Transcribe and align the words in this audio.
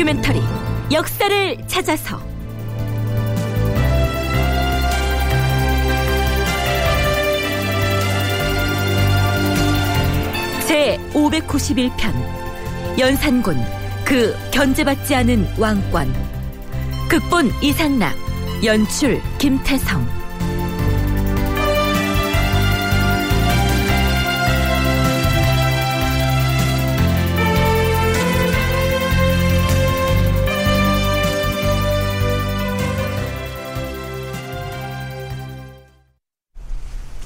다큐멘터리 0.00 0.40
역사를 0.90 1.56
찾아서. 1.66 2.18
제 10.66 10.96
591편 11.12 12.98
연산군 12.98 13.58
그 14.06 14.34
견제받지 14.50 15.14
않은 15.16 15.46
왕권 15.58 16.10
극본 17.10 17.50
이상락 17.62 18.14
연출 18.64 19.20
김태성 19.38 20.19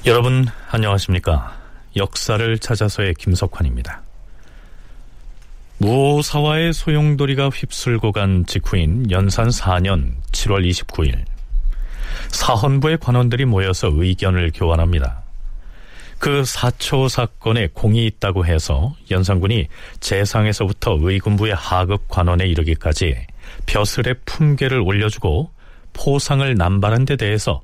여러분 0.05 0.45
안녕하십니까? 0.69 1.57
역사를 1.95 2.59
찾아서의 2.59 3.15
김석환입니다. 3.15 4.03
무오사와의 5.79 6.73
소용돌이가 6.73 7.49
휩쓸고 7.49 8.11
간 8.11 8.45
직후인 8.45 9.09
연산 9.09 9.47
4년 9.47 10.13
7월 10.31 10.63
29일 10.69 11.25
사헌부의 12.29 12.99
관원들이 12.99 13.45
모여서 13.45 13.89
의견을 13.91 14.51
교환합니다. 14.53 15.23
그 16.19 16.45
사초 16.45 17.07
사건에 17.07 17.69
공이 17.73 18.05
있다고 18.05 18.45
해서 18.45 18.95
연산군이 19.09 19.67
재상에서부터 20.01 20.99
의군부의 21.01 21.55
하급 21.55 22.07
관원에 22.09 22.45
이르기까지 22.45 23.25
벼슬의 23.65 24.17
품계를 24.25 24.81
올려주고 24.81 25.49
포상을 25.93 26.53
남발한 26.53 27.05
데 27.05 27.15
대해서 27.15 27.63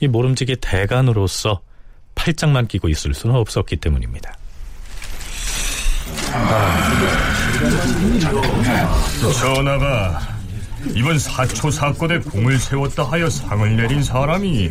이 0.00 0.06
모름지기 0.06 0.56
대간으로서 0.56 1.62
팔짱만 2.18 2.66
끼고 2.66 2.88
있을 2.88 3.14
수는 3.14 3.36
없었기 3.36 3.76
때문입니다. 3.76 4.36
전하가 9.40 10.20
이번 10.94 11.18
사초 11.18 11.70
사건에 11.70 12.18
공을 12.18 12.58
세웠다 12.58 13.04
하여 13.04 13.30
상을 13.30 13.76
내린 13.76 14.02
사람이 14.02 14.70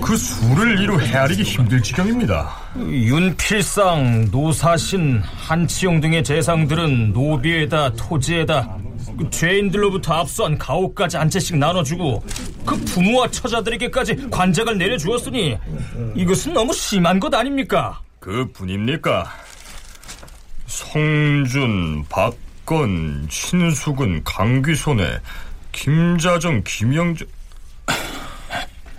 그 0.00 0.16
수를 0.16 0.80
이루 0.80 1.00
헤아리기 1.00 1.42
힘들 1.42 1.82
지경입니다. 1.82 2.63
윤필상, 2.76 4.30
노사신, 4.32 5.20
한치용 5.22 6.00
등의 6.00 6.24
재상들은 6.24 7.12
노비에다 7.12 7.92
토지에다 7.92 8.78
그 9.16 9.30
죄인들로부터 9.30 10.14
압수한 10.14 10.58
가옥까지 10.58 11.16
한 11.16 11.30
채씩 11.30 11.56
나눠주고 11.56 12.24
그 12.64 12.76
부모와 12.76 13.30
처자들에게까지 13.30 14.28
관작을 14.30 14.76
내려주었으니 14.76 15.56
이것은 16.16 16.52
너무 16.52 16.72
심한 16.72 17.20
것 17.20 17.32
아닙니까? 17.32 18.00
그 18.18 18.50
분입니까? 18.52 19.30
성준, 20.66 22.06
박건, 22.08 23.28
신수근, 23.30 24.24
강귀손에 24.24 25.18
김자정, 25.70 26.62
김영준 26.64 27.28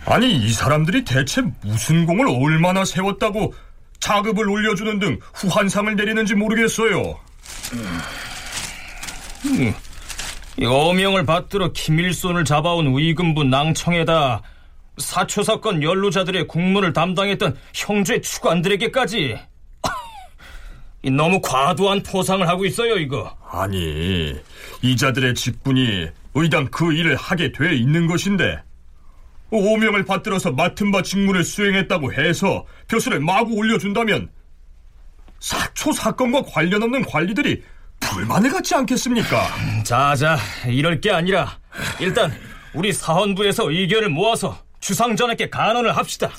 아니 0.06 0.32
이 0.34 0.52
사람들이 0.54 1.04
대체 1.04 1.42
무슨 1.62 2.06
공을 2.06 2.28
얼마나 2.30 2.86
세웠다고 2.86 3.54
자급을 4.06 4.48
올려주는 4.48 5.00
등 5.00 5.20
후한상을 5.34 5.96
내리는지 5.96 6.36
모르겠어요. 6.36 7.20
음, 9.46 9.74
이 10.60 10.66
어명을 10.66 11.26
받들어 11.26 11.72
김일손을 11.72 12.46
잡아온 12.46 12.96
의금부 12.96 13.46
낭청에다 13.46 14.44
사초 15.00 15.42
사건 15.42 15.82
연루자들의 15.82 16.48
국문을 16.48 16.94
담당했던 16.94 17.58
형제 17.74 18.22
추관들에게까지 18.22 19.40
너무 21.12 21.42
과도한 21.42 22.04
포상을 22.04 22.48
하고 22.48 22.64
있어요 22.64 22.98
이거. 22.98 23.36
아니 23.50 24.36
이자들의 24.84 25.34
직분이 25.34 26.10
의당 26.36 26.68
그 26.68 26.94
일을 26.94 27.16
하게 27.16 27.52
돼 27.52 27.76
있는 27.76 28.06
것인데 28.06 28.62
오명을 29.52 30.06
받들어서 30.06 30.52
맡은 30.52 30.92
바 30.92 31.02
직무를 31.02 31.44
수행했다고 31.44 32.14
해서 32.14 32.66
벼슬을 32.88 33.20
마구 33.20 33.54
올려준다면 33.54 34.30
사초 35.40 35.92
사건과 35.92 36.44
관련 36.44 36.84
없는 36.84 37.06
관리들이 37.06 37.64
불만을 38.00 38.52
갖지 38.52 38.76
않겠습니까? 38.76 39.48
자자 39.84 40.38
이럴 40.68 41.00
게 41.00 41.12
아니라 41.12 41.58
일단 42.00 42.34
우리 42.74 42.92
사헌부에서 42.92 43.72
의견을 43.72 44.10
모아서 44.10 44.58
주상전에게 44.80 45.50
간언을 45.50 45.96
합시다. 45.96 46.30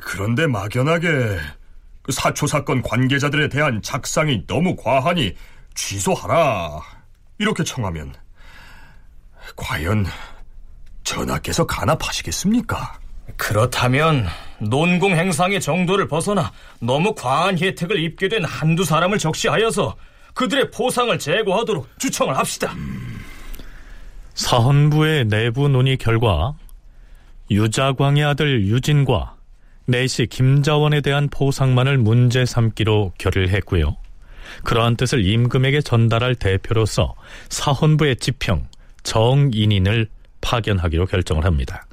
그런데 0.00 0.46
막연하게 0.46 1.38
그 2.02 2.12
사초 2.12 2.46
사건 2.46 2.82
관계자들에 2.82 3.48
대한 3.48 3.82
작상이 3.82 4.46
너무 4.46 4.74
과하니 4.76 5.34
취소하라 5.74 6.80
이렇게 7.38 7.62
청하면 7.64 8.14
과연 9.56 10.06
전하께서 11.10 11.66
간합하시겠습니까? 11.66 13.00
그렇다면 13.36 14.26
논공 14.60 15.12
행상의 15.12 15.60
정도를 15.60 16.06
벗어나 16.06 16.52
너무 16.78 17.14
과한 17.14 17.58
혜택을 17.58 17.98
입게 17.98 18.28
된 18.28 18.44
한두 18.44 18.84
사람을 18.84 19.18
적시하여서 19.18 19.96
그들의 20.34 20.70
포상을 20.70 21.18
제거하도록 21.18 21.88
주청을 21.98 22.36
합시다. 22.36 22.74
사헌부의 24.34 25.24
내부 25.26 25.68
논의 25.68 25.96
결과 25.96 26.54
유자광의 27.50 28.24
아들 28.24 28.66
유진과 28.66 29.34
내시 29.86 30.26
김자원에 30.26 31.00
대한 31.00 31.28
포상만을 31.28 31.98
문제 31.98 32.44
삼기로 32.44 33.14
결의했고요. 33.18 33.96
그러한 34.62 34.96
뜻을 34.96 35.24
임금에게 35.24 35.80
전달할 35.80 36.36
대표로서 36.36 37.14
사헌부의 37.48 38.16
지평 38.16 38.68
정인인을 39.02 40.08
파견하기로 40.40 41.06
결정을 41.06 41.44
합니다. 41.44 41.86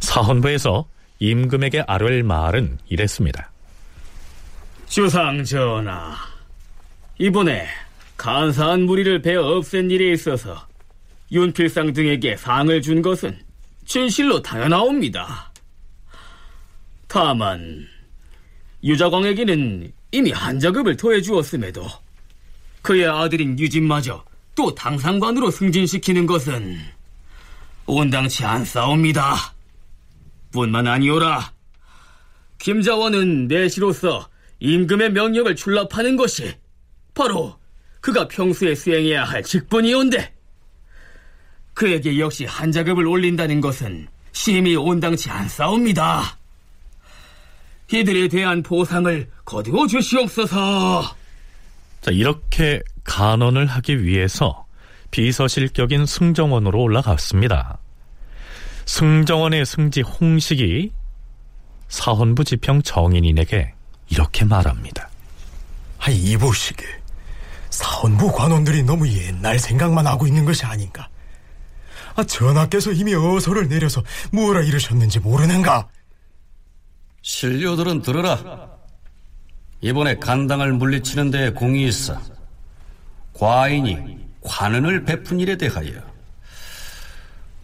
사헌부에서 0.00 0.86
임금에게 1.18 1.84
아뢰 1.86 2.22
말은 2.22 2.78
이랬습니다. 2.88 3.50
주상 4.86 5.44
전하, 5.44 6.16
이번에 7.18 7.66
간사한 8.16 8.82
무리를 8.82 9.22
베어 9.22 9.56
없앤 9.56 9.90
일에 9.90 10.12
있어서 10.12 10.66
윤필상 11.30 11.92
등에게 11.92 12.36
상을 12.36 12.82
준 12.82 13.00
것은 13.00 13.40
진실로 13.84 14.42
당연하옵니다. 14.42 15.52
다만 17.08 17.86
유자광에게는 18.84 19.92
이미 20.12 20.30
한자급을 20.30 20.96
더해 20.96 21.20
주었음에도 21.22 21.86
그의 22.82 23.06
아들인 23.06 23.58
유진마저 23.58 24.24
또 24.54 24.74
당상관으로 24.74 25.50
승진시키는 25.50 26.26
것은 26.26 26.78
온당치 27.86 28.44
않사옵니다. 28.44 29.54
뿐만 30.50 30.86
아니오라. 30.86 31.52
김자원은 32.58 33.48
내시로서 33.48 34.28
임금의 34.60 35.12
명령을 35.12 35.56
출납하는 35.56 36.16
것이 36.16 36.54
바로 37.14 37.58
그가 38.00 38.28
평소에 38.28 38.74
수행해야 38.74 39.24
할 39.24 39.42
직분이온데 39.42 40.34
그에게 41.74 42.18
역시 42.18 42.44
한 42.44 42.70
자급을 42.70 43.06
올린다는 43.06 43.60
것은 43.60 44.06
심히 44.32 44.76
온당치 44.76 45.30
않사옵니다. 45.30 46.38
이들에 47.92 48.28
대한 48.28 48.62
보상을 48.62 49.28
거두어 49.44 49.86
주시옵소서. 49.86 51.16
자, 52.00 52.10
이렇게 52.10 52.80
간언을 53.04 53.66
하기 53.66 54.02
위해서 54.02 54.61
비서실격인 55.12 56.06
승정원으로 56.06 56.82
올라갔습니다. 56.82 57.78
승정원의 58.86 59.64
승지 59.64 60.00
홍식이 60.00 60.90
사헌부 61.88 62.42
지평 62.44 62.82
정인인에게 62.82 63.74
이렇게 64.08 64.44
말합니다. 64.44 65.08
아, 65.98 66.10
이보시게. 66.10 66.84
사원부 67.70 68.32
관원들이 68.32 68.82
너무 68.82 69.08
옛날 69.08 69.58
생각만 69.58 70.06
하고 70.06 70.26
있는 70.26 70.44
것이 70.44 70.64
아닌가. 70.64 71.08
아, 72.16 72.24
전하께서 72.24 72.92
이미 72.92 73.14
어소를 73.14 73.68
내려서 73.68 74.02
뭐라 74.32 74.62
이러셨는지 74.62 75.20
모르는가? 75.20 75.88
신료들은 77.20 78.02
들으라. 78.02 78.68
이번에 79.82 80.16
간당을 80.16 80.72
물리치는 80.72 81.30
데에 81.30 81.50
공이 81.50 81.86
있어. 81.86 82.20
과인이 83.34 84.21
관은을 84.44 85.04
베푼 85.04 85.40
일에 85.40 85.56
대하여 85.56 85.92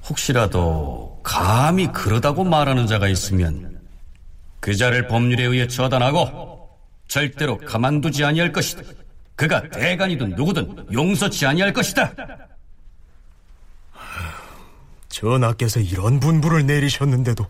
혹시라도 0.09 1.21
감히 1.23 1.87
그러다고 1.93 2.45
말하는 2.45 2.87
자가 2.87 3.09
있으면 3.09 3.81
그 4.61 4.75
자를 4.75 5.07
법률에 5.07 5.45
의해 5.45 5.67
처단하고 5.69 6.69
절대로 7.09 7.59
가만두지 7.59 8.25
아니할 8.25 8.53
것이다. 8.53 8.83
그가 9.37 9.69
대간이든 9.71 10.31
누구든 10.31 10.93
용서치 10.93 11.47
아니할 11.47 11.73
것이다. 11.73 12.13
전하께서 15.09 15.81
이런 15.81 16.21
분부를 16.21 16.67
내리셨는데도 16.67 17.47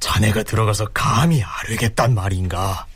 자네가 0.00 0.42
들어가서 0.44 0.86
감히 0.94 1.42
아르겠단 1.42 2.14
말인가? 2.14 2.86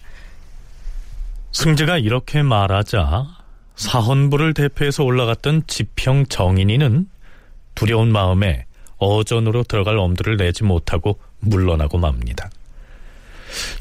승재가 1.53 1.99
이렇게 1.99 2.43
말하자 2.43 3.42
사헌부를 3.77 4.55
대표해서 4.55 5.05
올라갔던 5.05 5.65
지평 5.67 6.27
정인이는 6.27 7.09
두려운 7.75 8.13
마음에 8.13 8.67
어전으로 8.99 9.65
들어갈 9.65 9.99
엄두를 9.99 10.37
내지 10.37 10.65
못하고 10.65 11.19
물러나고 11.41 11.99
맙니다. 11.99 12.51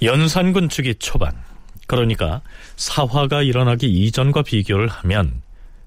연산군 0.02 0.70
측이 0.70 0.96
초반, 0.96 1.34
그러니까 1.88 2.42
사화가 2.78 3.44
일어나기 3.44 3.88
이전과 3.88 4.44
비교를 4.44 4.88
하면 4.88 5.42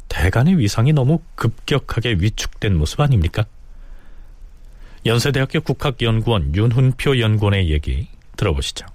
대간의 0.08 0.58
위상이 0.58 0.92
너무 0.92 1.20
급격하게 1.34 2.16
위축된 2.20 2.76
모습 2.76 3.00
아닙니까? 3.00 3.44
연세대학교 5.06 5.60
국학연구원 5.60 6.54
윤훈표 6.54 7.18
연구원의 7.18 7.70
얘기 7.70 8.08
들어보시죠. 8.36 8.86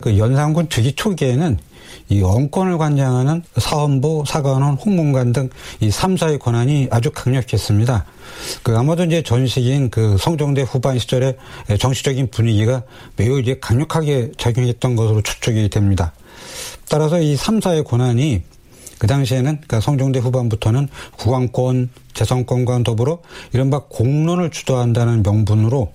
그 0.00 0.16
연산군 0.18 0.68
즉위 0.68 0.92
초기에는 0.92 1.58
이 2.08 2.22
언권을 2.22 2.78
관장하는 2.78 3.42
사헌부, 3.56 4.24
사관원, 4.26 4.74
홍문관 4.74 5.32
등 5.32 5.50
이 5.80 5.88
3사의 5.88 6.38
권한이 6.38 6.88
아주 6.90 7.10
강력했습니다. 7.10 8.04
그 8.62 8.76
아마도 8.76 9.04
이제 9.04 9.22
전식인 9.22 9.90
그 9.90 10.16
성종대 10.18 10.62
후반 10.62 10.98
시절에 10.98 11.36
정치적인 11.78 12.30
분위기가 12.30 12.82
매우 13.16 13.40
이제 13.40 13.58
강력하게 13.60 14.32
작용했던 14.36 14.96
것으로 14.96 15.22
추측이 15.22 15.68
됩니다. 15.68 16.12
따라서 16.88 17.20
이 17.20 17.36
3사의 17.36 17.84
권한이 17.84 18.42
그 18.98 19.06
당시에는 19.06 19.44
그러니까 19.44 19.80
성종대 19.80 20.20
후반부터는 20.20 20.88
국왕권, 21.18 21.90
재성권과 22.14 22.84
더불어 22.84 23.18
이른바 23.52 23.80
공론을 23.88 24.50
주도한다는 24.50 25.22
명분으로 25.24 25.92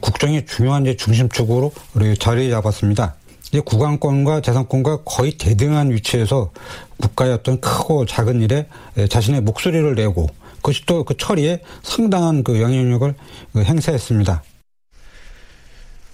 국정의 0.00 0.46
중요한 0.46 0.84
중심축으로 0.96 1.72
자리 2.18 2.50
잡았습니다. 2.50 3.14
이제 3.50 3.60
국왕권과 3.60 4.42
재산권과 4.42 5.02
거의 5.04 5.32
대등한 5.32 5.90
위치에서 5.90 6.52
국가의 6.98 7.32
어떤 7.32 7.60
크고 7.60 8.06
작은 8.06 8.40
일에 8.42 8.68
자신의 9.08 9.42
목소리를 9.42 9.94
내고 9.94 10.28
그것이 10.56 10.86
또 10.86 11.02
그 11.04 11.16
처리에 11.16 11.60
상당한 11.82 12.44
그 12.44 12.60
영향력을 12.60 13.14
그 13.52 13.62
행사했습니다. 13.62 14.42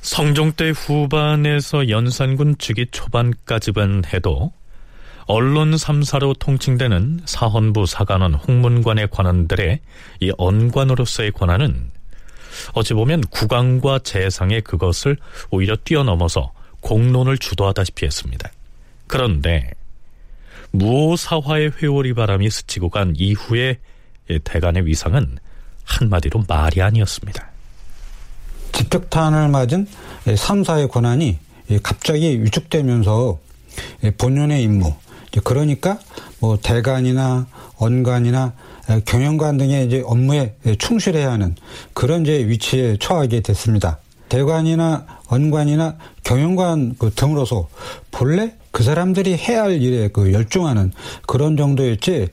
성종 0.00 0.52
때 0.52 0.70
후반에서 0.70 1.88
연산군 1.88 2.56
즉위 2.58 2.86
초반까지만 2.92 4.04
해도 4.14 4.52
언론 5.26 5.72
3사로 5.72 6.38
통칭되는 6.38 7.22
사헌부 7.24 7.86
사관원 7.86 8.34
홍문관의 8.34 9.08
관원들의 9.10 9.80
이 10.20 10.32
언관으로서의 10.38 11.32
권한은 11.32 11.90
어찌 12.74 12.94
보면 12.94 13.22
국왕과 13.22 13.98
재상의 14.04 14.62
그것을 14.62 15.16
오히려 15.50 15.74
뛰어넘어서 15.84 16.52
공론을 16.86 17.38
주도하다시피 17.38 18.06
했습니다. 18.06 18.48
그런데 19.08 19.72
무오사화의 20.70 21.72
회오리 21.82 22.14
바람이 22.14 22.48
스치고 22.48 22.90
간 22.90 23.12
이후에 23.16 23.78
대간의 24.44 24.86
위상은 24.86 25.38
한마디로 25.84 26.44
말이 26.46 26.80
아니었습니다. 26.80 27.50
직격탄을 28.70 29.48
맞은 29.48 29.88
3사의 30.26 30.88
권한이 30.88 31.38
갑자기 31.82 32.40
위축되면서 32.44 33.40
본연의 34.18 34.62
임무, 34.62 34.94
그러니까 35.42 35.98
뭐 36.38 36.56
대관이나 36.56 37.48
언관이나 37.78 38.52
경영관 39.06 39.56
등의 39.56 39.86
이제 39.86 40.04
업무에 40.06 40.54
충실해야 40.78 41.32
하는 41.32 41.56
그런 41.94 42.22
이제 42.22 42.46
위치에 42.46 42.96
처하게 43.00 43.40
됐습니다. 43.40 43.98
대관이나 44.28 45.15
언관이나 45.28 45.96
경영관 46.22 46.94
그 46.98 47.10
등으로서 47.10 47.68
본래 48.10 48.54
그 48.70 48.82
사람들이 48.82 49.36
해야 49.36 49.64
할 49.64 49.82
일에 49.82 50.08
그 50.08 50.32
열중하는 50.32 50.92
그런 51.26 51.56
정도였지 51.56 52.28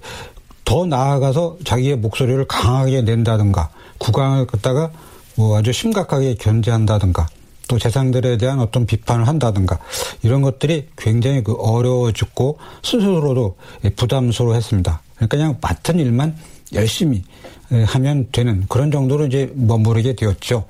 더 0.65 0.85
나아가서 0.85 1.57
자기의 1.63 1.97
목소리를 1.97 2.45
강하게 2.47 3.01
낸다든가 3.01 3.69
국왕을 3.97 4.47
갖다가 4.47 4.91
뭐 5.35 5.57
아주 5.57 5.71
심각하게 5.71 6.35
견제한다든가 6.35 7.27
또 7.67 7.79
재상들에 7.79 8.37
대한 8.37 8.59
어떤 8.59 8.85
비판을 8.85 9.27
한다든가 9.27 9.79
이런 10.21 10.41
것들이 10.41 10.89
굉장히 10.97 11.43
그 11.43 11.53
어려워졌고 11.53 12.59
스스로도 12.83 13.55
부담스러워했습니다. 13.95 15.01
그러니까 15.15 15.37
그냥 15.37 15.57
맡은 15.61 15.99
일만 15.99 16.35
열심히 16.73 17.23
하면 17.69 18.27
되는 18.31 18.65
그런 18.67 18.91
정도로 18.91 19.27
이제 19.27 19.51
머무르게 19.55 20.15
되었죠. 20.15 20.65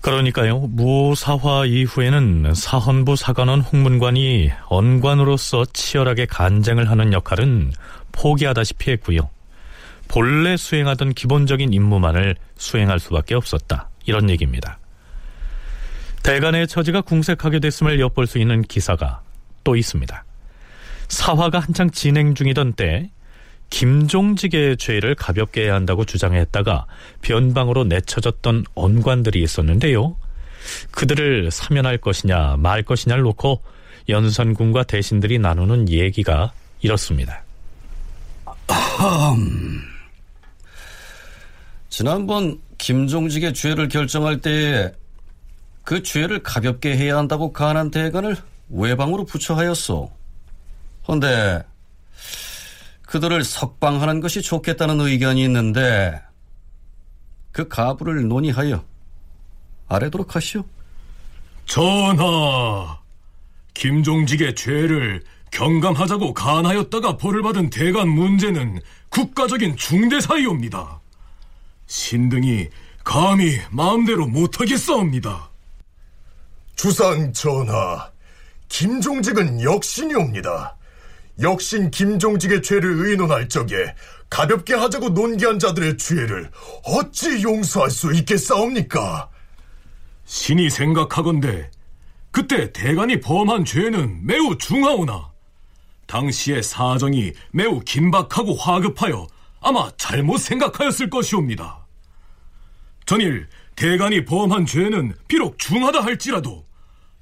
그러니까요, 0.00 0.60
무사화 0.60 1.66
이후에는 1.66 2.54
사헌부 2.54 3.16
사관원 3.16 3.60
홍문관이 3.60 4.50
언관으로서 4.66 5.66
치열하게 5.72 6.26
간쟁을 6.26 6.88
하는 6.88 7.12
역할은 7.12 7.72
포기하다시피 8.12 8.90
했고요. 8.92 9.28
본래 10.08 10.56
수행하던 10.56 11.12
기본적인 11.12 11.72
임무만을 11.72 12.36
수행할 12.56 12.98
수밖에 12.98 13.34
없었다. 13.34 13.90
이런 14.06 14.30
얘기입니다. 14.30 14.78
대간의 16.22 16.66
처지가 16.66 17.02
궁색하게 17.02 17.60
됐음을 17.60 18.00
엿볼 18.00 18.26
수 18.26 18.38
있는 18.38 18.62
기사가 18.62 19.20
또 19.64 19.76
있습니다. 19.76 20.24
사화가 21.08 21.58
한창 21.60 21.90
진행 21.90 22.34
중이던 22.34 22.72
때 22.72 23.10
김종직의 23.70 24.76
죄를 24.76 25.14
가볍게 25.14 25.64
해야 25.64 25.74
한다고 25.74 26.04
주장했다가 26.04 26.86
변방으로 27.22 27.84
내쳐졌던 27.84 28.64
언관들이 28.74 29.42
있었는데요. 29.42 30.16
그들을 30.90 31.50
사면할 31.50 31.98
것이냐 31.98 32.56
말 32.58 32.82
것이냐를 32.82 33.22
놓고 33.22 33.62
연산군과 34.08 34.84
대신들이 34.84 35.38
나누는 35.38 35.88
얘기가 35.88 36.52
이렇습니다. 36.82 37.42
지난번 41.88 42.60
김종직의 42.78 43.54
죄를 43.54 43.88
결정할 43.88 44.40
때에 44.40 44.92
그 45.84 46.02
죄를 46.02 46.42
가볍게 46.42 46.96
해야 46.96 47.16
한다고 47.16 47.52
가한 47.52 47.90
대관을 47.90 48.36
외방으로 48.68 49.24
부처하였소. 49.24 50.10
헌데 51.08 51.62
그들을 53.10 53.42
석방하는 53.42 54.20
것이 54.20 54.40
좋겠다는 54.40 55.00
의견이 55.00 55.42
있는데 55.42 56.22
그 57.50 57.66
가부를 57.66 58.28
논의하여 58.28 58.84
아래도록 59.88 60.36
하시오. 60.36 60.64
전하, 61.66 63.00
김종직의 63.74 64.54
죄를 64.54 65.24
경감하자고 65.50 66.34
간하였다가 66.34 67.16
벌을 67.16 67.42
받은 67.42 67.70
대간 67.70 68.08
문제는 68.08 68.80
국가적인 69.08 69.76
중대 69.76 70.20
사이옵니다. 70.20 71.00
신등이 71.88 72.68
감히 73.02 73.58
마음대로 73.72 74.28
못하겠사옵니다. 74.28 75.50
주상 76.76 77.32
전하, 77.32 78.08
김종직은 78.68 79.62
역신이옵니다. 79.62 80.76
역신 81.40 81.90
김종직의 81.90 82.62
죄를 82.62 83.06
의논할 83.06 83.48
적에 83.48 83.94
가볍게 84.28 84.74
하자고 84.74 85.10
논기한 85.10 85.58
자들의 85.58 85.96
죄를 85.96 86.50
어찌 86.84 87.42
용서할 87.42 87.90
수 87.90 88.12
있겠사옵니까? 88.12 89.28
신이 90.24 90.70
생각하건대 90.70 91.70
그때 92.30 92.72
대간이 92.72 93.20
범한 93.20 93.64
죄는 93.64 94.24
매우 94.24 94.56
중하오나 94.56 95.30
당시의 96.06 96.62
사정이 96.62 97.32
매우 97.52 97.80
긴박하고 97.80 98.54
화급하여 98.54 99.26
아마 99.60 99.90
잘못 99.96 100.38
생각하였을 100.38 101.10
것이옵니다. 101.10 101.86
전일 103.06 103.48
대간이 103.74 104.24
범한 104.24 104.66
죄는 104.66 105.14
비록 105.26 105.58
중하다 105.58 106.02
할지라도 106.02 106.64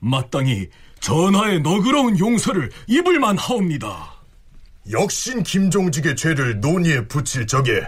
마땅히 0.00 0.68
전하의 1.00 1.60
너그러운 1.60 2.18
용서를 2.18 2.70
입을만 2.86 3.38
하옵니다. 3.38 4.14
역신 4.90 5.42
김종직의 5.42 6.16
죄를 6.16 6.60
논의에 6.60 7.06
붙일 7.06 7.46
적에 7.46 7.82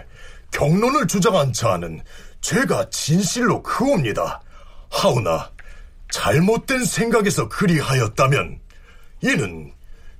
경론을 0.51 1.07
주장한 1.07 1.53
자는 1.53 2.01
죄가 2.41 2.89
진실로 2.89 3.61
크옵니다. 3.63 4.41
하오나 4.89 5.49
잘못된 6.11 6.83
생각에서 6.85 7.47
그리하였다면 7.47 8.59
이는 9.23 9.71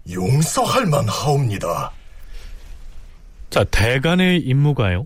용서할 0.09 0.85
만하옵니다. 0.85 1.91
자, 3.49 3.63
대간의 3.65 4.39
임무가요. 4.39 5.05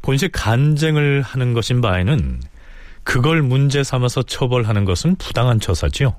본시 0.00 0.28
간쟁을 0.28 1.22
하는 1.22 1.54
것인 1.54 1.80
바에는 1.80 2.40
그걸 3.02 3.42
문제 3.42 3.82
삼아서 3.82 4.22
처벌하는 4.22 4.84
것은 4.84 5.16
부당한 5.16 5.58
처사지요. 5.60 6.14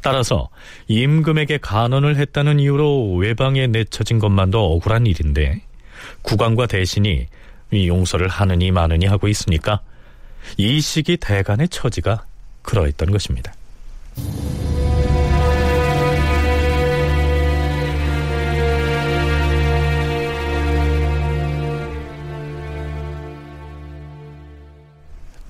따라서 0.00 0.48
임금에게 0.86 1.58
간언을 1.58 2.16
했다는 2.16 2.60
이유로 2.60 3.16
외방에 3.16 3.66
내쳐진 3.66 4.18
것만도 4.18 4.72
억울한 4.72 5.06
일인데 5.06 5.62
국왕과 6.22 6.66
대신이 6.66 7.26
용서를 7.72 8.28
하느니 8.28 8.70
마느니 8.70 9.06
하고 9.06 9.28
있으니까 9.28 9.80
이 10.56 10.80
시기 10.80 11.16
대간의 11.16 11.68
처지가 11.68 12.24
그러했던 12.62 13.10
것입니다. 13.10 13.52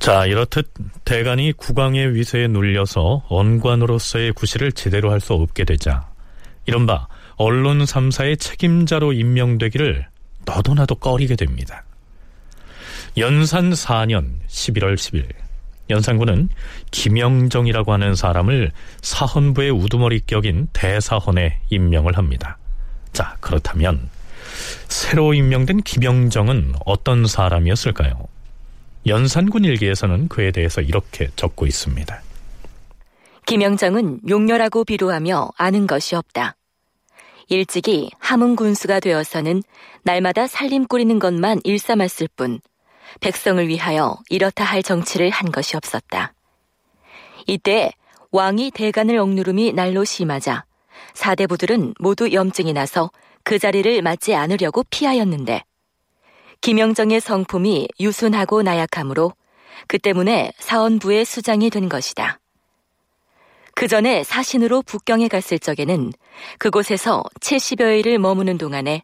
자, 0.08 0.24
이렇듯 0.24 0.72
대간이 1.04 1.52
국왕의 1.52 2.14
위세에 2.14 2.48
눌려서 2.48 3.26
언관으로서의 3.28 4.32
구실을 4.32 4.72
제대로 4.72 5.10
할 5.10 5.20
수 5.20 5.34
없게 5.34 5.66
되자 5.66 6.08
이른바 6.64 7.08
언론 7.36 7.84
3사의 7.84 8.40
책임자로 8.40 9.12
임명되기를 9.12 10.06
너도나도 10.46 10.94
꺼리게 10.94 11.36
됩니다. 11.36 11.84
연산 13.18 13.72
4년 13.72 14.38
11월 14.48 14.94
10일 14.94 15.28
연산군은 15.90 16.48
김영정이라고 16.90 17.92
하는 17.92 18.14
사람을 18.14 18.72
사헌부의 19.02 19.72
우두머리 19.72 20.20
격인 20.26 20.68
대사헌에 20.72 21.60
임명을 21.68 22.16
합니다. 22.16 22.56
자, 23.12 23.36
그렇다면 23.40 24.08
새로 24.88 25.34
임명된 25.34 25.82
김영정은 25.82 26.76
어떤 26.86 27.26
사람이었을까요? 27.26 28.26
연산군 29.08 29.64
일기에서는 29.64 30.28
그에 30.28 30.50
대해서 30.50 30.80
이렇게 30.80 31.28
적고 31.36 31.66
있습니다. 31.66 32.22
김영정은 33.46 34.20
용렬하고 34.28 34.84
비루하며 34.84 35.50
아는 35.56 35.86
것이 35.86 36.14
없다. 36.14 36.56
일찍이 37.48 38.10
함흥 38.18 38.56
군수가 38.56 39.00
되어서는 39.00 39.62
날마다 40.02 40.46
살림 40.46 40.86
꾸리는 40.86 41.18
것만 41.18 41.60
일삼았을 41.64 42.28
뿐 42.36 42.60
백성을 43.20 43.66
위하여 43.66 44.18
이렇다 44.28 44.64
할 44.64 44.82
정치를 44.82 45.30
한 45.30 45.50
것이 45.50 45.76
없었다. 45.76 46.34
이때 47.46 47.90
왕이 48.30 48.72
대간을 48.72 49.16
억누름이 49.16 49.72
날로 49.72 50.04
심하자 50.04 50.64
사대부들은 51.14 51.94
모두 51.98 52.32
염증이 52.32 52.74
나서 52.74 53.10
그 53.44 53.58
자리를 53.58 54.02
맞지 54.02 54.34
않으려고 54.34 54.84
피하였는데 54.90 55.62
김영정의 56.60 57.20
성품이 57.20 57.88
유순하고 58.00 58.62
나약하므로 58.62 59.32
그 59.86 59.98
때문에 59.98 60.52
사원부의 60.58 61.24
수장이 61.24 61.70
된 61.70 61.88
것이다. 61.88 62.40
그 63.74 63.86
전에 63.86 64.24
사신으로 64.24 64.82
북경에 64.82 65.28
갔을 65.28 65.58
적에는 65.58 66.12
그곳에서 66.58 67.22
70여일을 67.40 68.18
머무는 68.18 68.58
동안에 68.58 69.02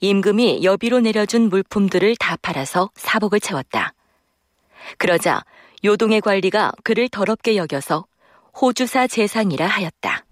임금이 0.00 0.64
여비로 0.64 1.00
내려준 1.00 1.48
물품들을 1.48 2.16
다 2.16 2.36
팔아서 2.42 2.90
사복을 2.96 3.38
채웠다. 3.38 3.92
그러자 4.98 5.44
요동의 5.84 6.22
관리가 6.22 6.72
그를 6.82 7.08
더럽게 7.08 7.56
여겨서 7.56 8.06
호주사 8.60 9.06
재상이라 9.06 9.66
하였다. 9.66 10.24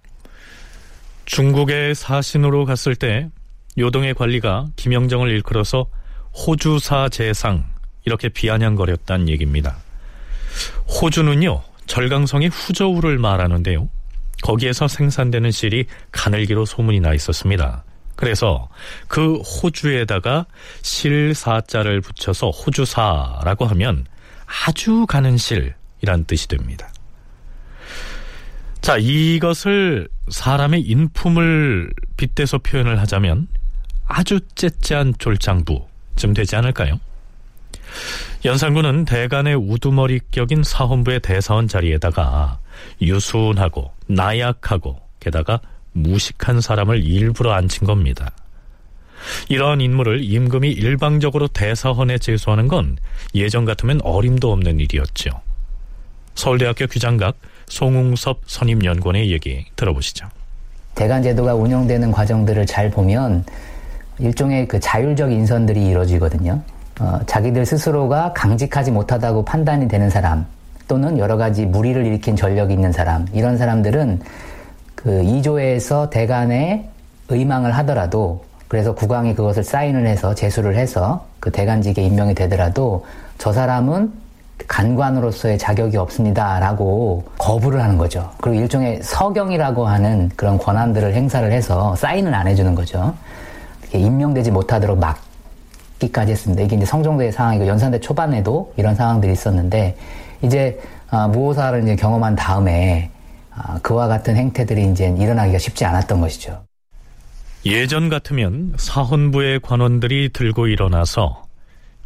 중국에 1.24 1.94
사신으로 1.94 2.64
갔을 2.64 2.96
때 2.96 3.30
요동의 3.78 4.14
관리가 4.14 4.66
김영정을 4.76 5.30
일컬어서 5.30 5.86
호주사 6.34 7.08
재상 7.10 7.64
이렇게 8.04 8.28
비아냥거렸다는 8.28 9.28
얘기입니다. 9.28 9.76
호주는요 10.88 11.62
절강성의 11.86 12.48
후저우를 12.48 13.18
말하는데요. 13.18 13.88
거기에서 14.42 14.88
생산되는 14.88 15.50
실이 15.50 15.86
가늘기로 16.12 16.66
소문이 16.66 17.00
나 17.00 17.14
있었습니다. 17.14 17.84
그래서 18.16 18.68
그 19.08 19.36
호주에다가 19.38 20.46
실사자를 20.82 22.00
붙여서 22.00 22.50
호주사라고 22.50 23.64
하면 23.66 24.06
아주 24.46 25.06
가는 25.06 25.36
실이란 25.36 26.24
뜻이 26.26 26.48
됩니다. 26.48 26.92
자, 28.80 28.98
이것을 28.98 30.08
사람의 30.28 30.82
인품을 30.82 31.90
빗대서 32.16 32.58
표현을 32.58 33.00
하자면 33.00 33.48
아주 34.06 34.40
째째한 34.54 35.14
졸장부 35.18 35.86
쯤 36.16 36.34
되지 36.34 36.56
않을까요? 36.56 36.98
연산군은 38.44 39.04
대간의 39.04 39.54
우두머리 39.54 40.20
격인 40.30 40.62
사헌부의 40.64 41.20
대사원 41.20 41.66
자리에다가 41.68 42.58
유순하고 43.00 43.90
나약하고 44.06 45.00
게다가 45.20 45.60
무식한 45.92 46.60
사람을 46.60 47.04
일부러 47.04 47.52
앉힌 47.52 47.86
겁니다. 47.86 48.32
이러한 49.48 49.80
인물을 49.80 50.22
임금이 50.22 50.70
일방적으로 50.70 51.48
대사헌에 51.48 52.18
제수하는 52.18 52.68
건 52.68 52.98
예전 53.34 53.64
같으면 53.64 54.00
어림도 54.02 54.52
없는 54.52 54.80
일이었죠. 54.80 55.30
서울대학교 56.34 56.86
규장각 56.88 57.36
송웅섭 57.68 58.42
선임연구원의 58.46 59.30
얘기 59.32 59.64
들어보시죠. 59.76 60.28
대간 60.94 61.22
제도가 61.22 61.54
운영되는 61.54 62.12
과정들을 62.12 62.66
잘 62.66 62.90
보면 62.90 63.44
일종의 64.18 64.68
그 64.68 64.80
자율적 64.80 65.32
인선들이 65.32 65.86
이루어지거든요. 65.86 66.60
어, 67.00 67.20
자기들 67.26 67.66
스스로가 67.66 68.32
강직하지 68.34 68.92
못하다고 68.92 69.44
판단이 69.44 69.88
되는 69.88 70.10
사람 70.10 70.46
또는 70.86 71.18
여러 71.18 71.36
가지 71.36 71.66
무리를 71.66 72.04
일으킨 72.06 72.36
전력이 72.36 72.72
있는 72.72 72.92
사람 72.92 73.26
이런 73.32 73.56
사람들은 73.56 74.20
그 74.94 75.10
2조에서 75.22 76.10
대간에 76.10 76.88
의망을 77.28 77.72
하더라도 77.78 78.44
그래서 78.68 78.94
국왕이 78.94 79.34
그것을 79.34 79.64
사인을 79.64 80.06
해서 80.06 80.34
제수를 80.34 80.76
해서 80.76 81.26
그 81.40 81.50
대간직에 81.50 82.02
임명이 82.02 82.34
되더라도 82.34 83.04
저 83.38 83.52
사람은 83.52 84.12
간관으로서의 84.66 85.58
자격이 85.58 85.96
없습니다라고 85.96 87.24
거부를 87.38 87.82
하는 87.82 87.98
거죠. 87.98 88.30
그리고 88.40 88.60
일종의 88.60 89.00
서경이라고 89.02 89.86
하는 89.86 90.30
그런 90.36 90.58
권한들을 90.58 91.12
행사를 91.12 91.50
해서 91.50 91.94
사인을 91.96 92.32
안 92.34 92.46
해주는 92.46 92.74
거죠. 92.74 93.14
임명되지 93.98 94.50
못하도록 94.50 94.98
막기까지 94.98 96.32
했습니다. 96.32 96.62
이게 96.62 96.76
이제 96.76 96.84
성종대의 96.84 97.32
상황이고 97.32 97.66
연산대 97.66 98.00
초반에도 98.00 98.72
이런 98.76 98.94
상황들이 98.94 99.32
있었는데 99.32 99.96
이제 100.42 100.80
아, 101.10 101.28
무호사를 101.28 101.82
이제 101.82 101.96
경험한 101.96 102.36
다음에 102.36 103.10
아, 103.50 103.78
그와 103.82 104.08
같은 104.08 104.36
행태들이 104.36 104.90
이제 104.90 105.14
일어나기가 105.18 105.58
쉽지 105.58 105.84
않았던 105.84 106.20
것이죠. 106.20 106.64
예전 107.66 108.08
같으면 108.08 108.74
사헌부의 108.76 109.60
관원들이 109.60 110.30
들고 110.32 110.66
일어나서 110.66 111.44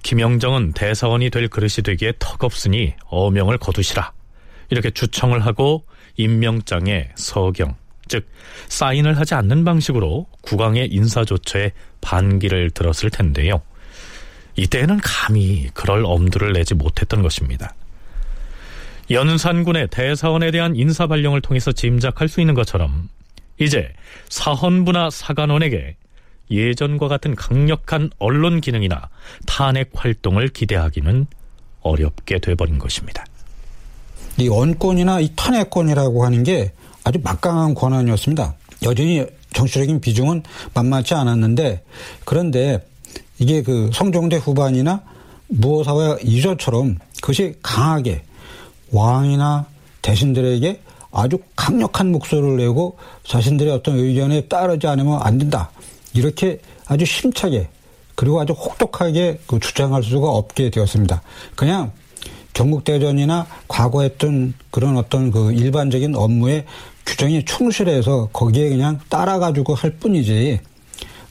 김영정은 0.02 0.73
대사원이 0.73 1.30
될 1.30 1.49
그릇이 1.49 1.83
되기에 1.85 2.12
턱없으니 2.18 2.95
어명을 3.07 3.59
거두시라. 3.59 4.12
이렇게 4.71 4.90
주청을 4.90 5.45
하고 5.45 5.85
임명장에 6.16 7.09
서경, 7.16 7.75
즉 8.08 8.26
사인을 8.68 9.18
하지 9.18 9.34
않는 9.34 9.64
방식으로 9.64 10.26
국왕의 10.42 10.88
인사조처에 10.92 11.72
반기를 12.00 12.70
들었을 12.70 13.10
텐데요. 13.10 13.60
이때에는 14.56 14.98
감히 15.02 15.68
그럴 15.74 16.04
엄두를 16.04 16.52
내지 16.52 16.74
못했던 16.74 17.22
것입니다. 17.22 17.74
연산군의 19.10 19.88
대사원에 19.90 20.50
대한 20.50 20.76
인사 20.76 21.06
발령을 21.06 21.40
통해서 21.40 21.72
짐작할 21.72 22.28
수 22.28 22.40
있는 22.40 22.54
것처럼 22.54 23.08
이제 23.58 23.92
사헌부나 24.28 25.10
사관원에게 25.10 25.96
예전과 26.50 27.08
같은 27.08 27.34
강력한 27.34 28.10
언론 28.18 28.60
기능이나 28.60 29.08
탄핵 29.46 29.90
활동을 29.94 30.48
기대하기는 30.48 31.26
어렵게 31.80 32.38
돼버린 32.38 32.78
것입니다. 32.78 33.24
이 34.38 34.48
언권이나 34.48 35.20
이 35.20 35.30
탄핵권이라고 35.34 36.24
하는 36.24 36.42
게 36.44 36.72
아주 37.08 37.18
막강한 37.22 37.74
권한이었습니다. 37.74 38.54
여전히 38.82 39.24
정치적인 39.54 39.98
비중은 40.02 40.42
만만치 40.74 41.14
않았는데 41.14 41.82
그런데 42.26 42.86
이게 43.38 43.62
그 43.62 43.90
성종대 43.94 44.36
후반이나 44.36 45.00
무호사와 45.46 46.18
이조처럼 46.22 46.98
그것이 47.22 47.54
강하게 47.62 48.24
왕이나 48.92 49.64
대신들에게 50.02 50.82
아주 51.10 51.38
강력한 51.56 52.12
목소리를 52.12 52.58
내고 52.58 52.98
자신들의 53.24 53.72
어떤 53.72 53.96
의견에 53.98 54.42
따르지 54.42 54.86
않으면 54.86 55.22
안 55.22 55.38
된다. 55.38 55.70
이렇게 56.12 56.60
아주 56.86 57.06
심차게 57.06 57.70
그리고 58.16 58.38
아주 58.38 58.52
혹독하게 58.52 59.40
그 59.46 59.58
주장할 59.60 60.02
수가 60.02 60.28
없게 60.28 60.68
되었습니다. 60.68 61.22
그냥 61.54 61.90
경국대전이나 62.52 63.46
과거 63.68 64.02
했던 64.02 64.52
그런 64.70 64.96
어떤 64.96 65.30
그 65.30 65.52
일반적인 65.52 66.16
업무에 66.16 66.64
규정이 67.08 67.44
충실해서 67.46 68.28
거기에 68.32 68.68
그냥 68.68 69.00
따라가지고 69.08 69.74
할 69.74 69.90
뿐이지 69.92 70.60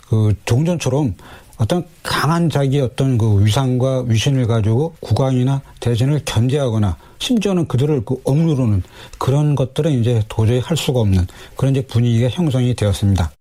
그 0.10 0.34
종전처럼 0.46 1.14
어떤 1.58 1.86
강한 2.02 2.50
자기 2.50 2.80
어떤 2.80 3.18
그 3.18 3.46
위상과 3.46 4.06
위신을 4.08 4.48
가지고 4.48 4.96
국왕이나 5.00 5.62
대전을 5.80 6.22
견제하거나 6.26 6.98
심지어는 7.20 7.68
그들을 7.68 8.06
그 8.06 8.20
억누르는 8.24 8.84
그런 9.18 9.56
것들은 9.56 9.92
이제 10.00 10.24
도저히 10.28 10.60
할 10.60 10.76
수가 10.76 11.00
없는 11.00 11.28
그런 11.56 11.76
이제 11.76 11.86
분위기가 11.86 12.30
형성이 12.30 12.76
되었습니다. 12.76 13.32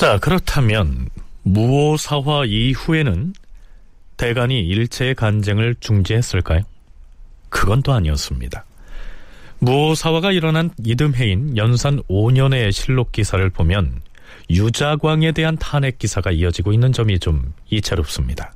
자, 0.00 0.16
그렇다면 0.16 1.10
무오사화 1.42 2.46
이후에는 2.46 3.34
대간이 4.16 4.58
일체의 4.58 5.14
간쟁을 5.14 5.74
중지했을까요? 5.78 6.62
그건 7.50 7.82
또 7.82 7.92
아니었습니다. 7.92 8.64
무오사화가 9.58 10.32
일어난 10.32 10.70
이듬해인 10.82 11.54
연산 11.58 12.02
5년의 12.04 12.72
실록 12.72 13.12
기사를 13.12 13.50
보면 13.50 14.00
유자광에 14.48 15.32
대한 15.32 15.58
탄핵 15.58 15.98
기사가 15.98 16.30
이어지고 16.30 16.72
있는 16.72 16.94
점이 16.94 17.18
좀 17.18 17.52
이채롭습니다. 17.68 18.54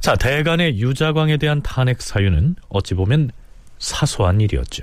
자, 0.00 0.16
대간의 0.16 0.80
유자광에 0.80 1.36
대한 1.36 1.62
탄핵 1.62 2.02
사유는 2.02 2.56
어찌 2.68 2.94
보면 2.94 3.30
사소한 3.78 4.40
일이었죠. 4.40 4.82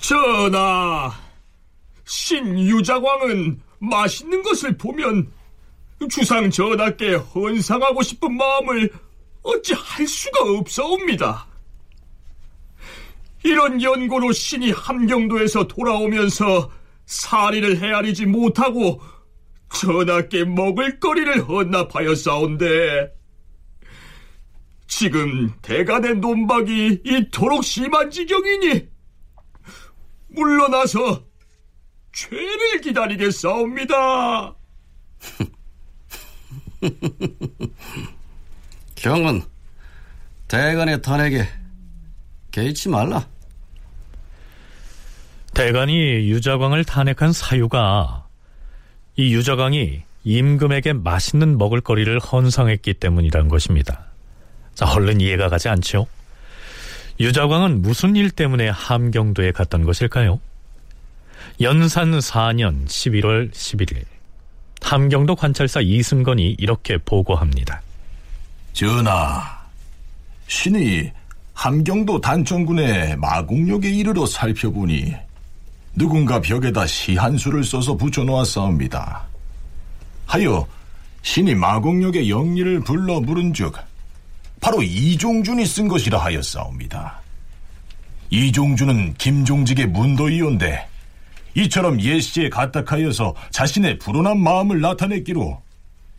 전하, 0.00 1.12
신유자광은 2.06 3.63
맛있는 3.78 4.42
것을 4.42 4.76
보면 4.76 5.30
주상 6.10 6.50
전하께 6.50 7.14
헌상하고 7.14 8.02
싶은 8.02 8.36
마음을 8.36 8.90
어찌 9.42 9.74
할 9.74 10.06
수가 10.06 10.42
없사옵니다. 10.58 11.46
이런 13.42 13.80
연고로 13.80 14.32
신이 14.32 14.72
함경도에서 14.72 15.68
돌아오면서 15.68 16.70
사리를 17.06 17.78
헤아리지 17.78 18.26
못하고 18.26 19.00
전하께 19.74 20.44
먹을 20.44 20.98
거리를 20.98 21.46
헌납하였사온데 21.46 23.12
지금 24.86 25.52
대간의 25.60 26.16
논박이 26.16 27.02
이토록 27.04 27.64
심한 27.64 28.10
지경이니 28.10 28.88
물러나서 30.28 31.24
죄를 32.14 32.80
기다리겠사옵니다. 32.80 34.54
경은 38.94 39.42
대간의 40.48 41.02
탄핵에 41.02 41.48
개의치 42.52 42.88
말라. 42.88 43.26
대간이 45.54 46.30
유자광을 46.30 46.84
탄핵한 46.84 47.32
사유가 47.32 48.26
이 49.16 49.34
유자광이 49.34 50.02
임금에게 50.24 50.92
맛있는 50.94 51.58
먹을거리를 51.58 52.18
헌상했기 52.18 52.94
때문이란 52.94 53.48
것입니다. 53.48 54.06
자, 54.74 54.90
얼른 54.90 55.20
이해가 55.20 55.48
가지 55.48 55.68
않죠? 55.68 56.06
유자광은 57.20 57.82
무슨 57.82 58.16
일 58.16 58.30
때문에 58.30 58.68
함경도에 58.68 59.52
갔던 59.52 59.84
것일까요? 59.84 60.40
연산 61.60 62.10
4년 62.10 62.84
11월 62.86 63.52
11일 63.52 64.04
함경도 64.80 65.36
관찰사 65.36 65.80
이승건이 65.80 66.56
이렇게 66.58 66.98
보고합니다. 66.98 67.80
전하, 68.72 69.40
신이 70.48 71.12
함경도 71.52 72.20
단천군의 72.20 73.16
마곡역에 73.18 73.88
이르러 73.88 74.26
살펴보니 74.26 75.14
누군가 75.94 76.40
벽에다 76.40 76.86
시한 76.86 77.38
수를 77.38 77.62
써서 77.62 77.96
붙여놓았사옵니다. 77.96 79.22
하여 80.26 80.66
신이 81.22 81.54
마곡역의 81.54 82.28
영리를 82.28 82.80
불러 82.80 83.20
물은즉 83.20 83.74
바로 84.60 84.82
이종준이 84.82 85.64
쓴 85.66 85.86
것이라 85.86 86.18
하였사옵니다. 86.18 87.20
이종준은 88.30 89.14
김종직의 89.14 89.86
문도이온데 89.86 90.93
이처럼 91.54 92.00
예시에 92.00 92.48
가탁하여서 92.48 93.34
자신의 93.50 93.98
불온한 93.98 94.38
마음을 94.38 94.80
나타냈기로 94.80 95.62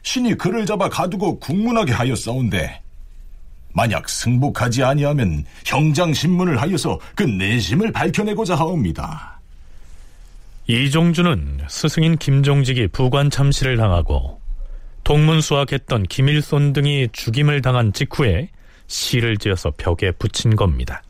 신이 0.04 0.36
그를 0.36 0.66
잡아 0.66 0.88
가두고 0.88 1.40
국문하게 1.40 1.92
하였사온데 1.92 2.82
만약 3.74 4.08
승복하지 4.08 4.84
아니하면 4.84 5.44
형장 5.66 6.14
신문을 6.14 6.62
하여서 6.62 6.98
그 7.14 7.24
내심을 7.24 7.92
밝혀내고자 7.92 8.56
하옵니다. 8.56 9.40
이종준은 10.68 11.62
스승인 11.68 12.18
김종직이 12.18 12.88
부관 12.88 13.30
참시를 13.30 13.76
당하고 13.78 14.40
동문수학했던 15.04 16.04
김일손 16.04 16.74
등이 16.74 17.10
죽임을 17.12 17.62
당한 17.62 17.94
직후에 17.94 18.50
시를 18.88 19.38
지어서 19.38 19.72
벽에 19.78 20.12
붙인 20.12 20.56
겁니다. 20.56 21.04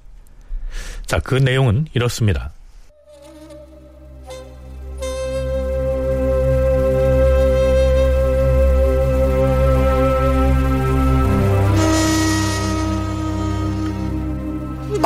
자, 1.05 1.19
그 1.19 1.35
내용은 1.35 1.85
이렇습니다. 1.93 2.51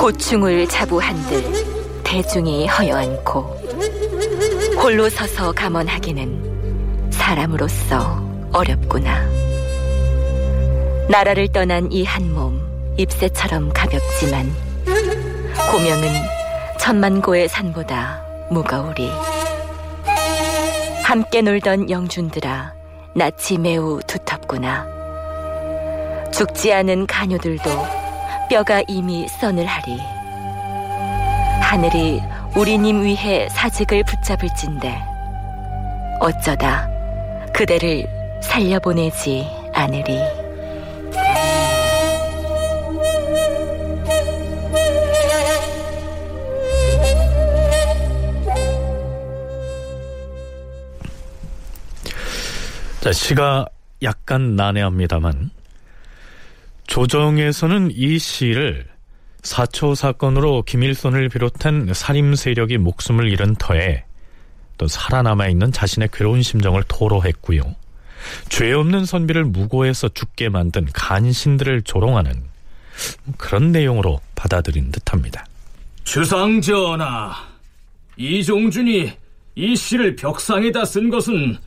고충을 0.09 0.67
자부한들 0.67 1.43
대중이 2.03 2.65
허여안고 2.65 3.41
홀로 4.81 5.07
서서 5.07 5.51
감언하기는 5.51 7.11
사람으로서 7.11 8.19
어렵구나. 8.51 9.23
나라를 11.09 11.47
떠난 11.49 11.91
이 11.91 12.03
한 12.03 12.23
몸 12.33 12.59
잎새처럼 12.97 13.69
가볍지만 13.71 14.51
고명은 15.71 16.09
천만고의 16.79 17.47
산보다 17.47 18.23
무거우리. 18.49 19.11
함께 21.03 21.43
놀던 21.43 21.91
영준들아 21.91 22.73
낯이 23.13 23.59
매우 23.59 23.99
두텁구나. 24.07 24.87
죽지 26.33 26.73
않은 26.73 27.05
가녀들도 27.05 27.69
뼈가 28.49 28.81
이미 28.87 29.27
써늘하리. 29.27 29.99
하늘이 31.61 32.19
우리님 32.57 33.03
위해 33.03 33.47
사직을 33.49 34.03
붙잡을진데 34.03 34.99
어쩌다 36.19 36.89
그대를 37.53 38.07
살려보내지 38.41 39.47
않으리. 39.73 40.19
자, 52.99 53.11
시가 53.13 53.67
약간 54.01 54.55
난해합니다만 54.55 55.51
조정에서는 56.99 57.91
이 57.95 58.19
시를 58.19 58.85
사초 59.41 59.95
사건으로 59.95 60.63
김일손을 60.63 61.29
비롯한 61.29 61.93
살림 61.93 62.35
세력이 62.35 62.77
목숨을 62.77 63.31
잃은 63.31 63.55
터에 63.55 64.03
또 64.77 64.85
살아남아 64.85 65.47
있는 65.47 65.71
자신의 65.71 66.09
괴로운 66.11 66.41
심정을 66.41 66.83
토로했고요. 66.89 67.61
죄 68.49 68.73
없는 68.73 69.05
선비를 69.05 69.45
무고해서 69.45 70.09
죽게 70.09 70.49
만든 70.49 70.87
간신들을 70.91 71.83
조롱하는 71.83 72.43
그런 73.37 73.71
내용으로 73.71 74.19
받아들인 74.35 74.91
듯합니다. 74.91 75.45
주상 76.03 76.59
전하, 76.59 77.33
이종준이 78.17 79.13
이 79.55 79.75
시를 79.77 80.17
벽상에다 80.17 80.83
쓴 80.83 81.09
것은 81.09 81.57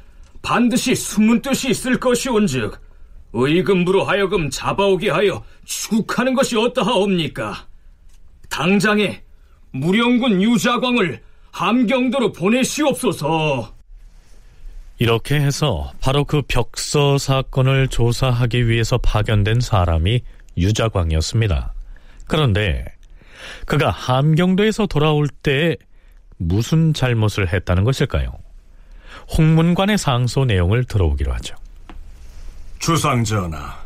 반드시 0.43 0.95
숨은 0.95 1.41
뜻이 1.41 1.71
있을 1.71 1.99
것이온즉 1.99 2.92
의금부로 3.33 4.05
하여금 4.05 4.51
잡아오게 4.51 5.11
하여 5.11 5.43
추국하는 5.65 6.35
것이 6.35 6.57
어떠하옵니까? 6.57 7.67
당장에 8.51 9.23
무령군 9.73 10.43
유자광을 10.43 11.23
함경도로 11.51 12.33
보내시옵소서. 12.33 13.75
이렇게 14.99 15.37
해서 15.37 15.93
바로 16.01 16.25
그 16.25 16.43
벽서 16.43 17.19
사건을 17.19 17.89
조사하기 17.89 18.69
위해서 18.69 18.99
파견된 18.99 19.61
사람이 19.61 20.21
유자광이었습니다. 20.57 21.73
그런데 22.27 22.85
그가 23.67 23.91
함경도에서 23.91 24.87
돌아올 24.87 25.29
때 25.29 25.77
무슨 26.37 26.95
잘못을 26.95 27.53
했다는 27.53 27.85
것일까요? 27.85 28.33
홍문관의 29.37 29.99
상소 29.99 30.45
내용을 30.45 30.85
들어오기로 30.85 31.33
하죠. 31.35 31.57
주상전하, 32.83 33.79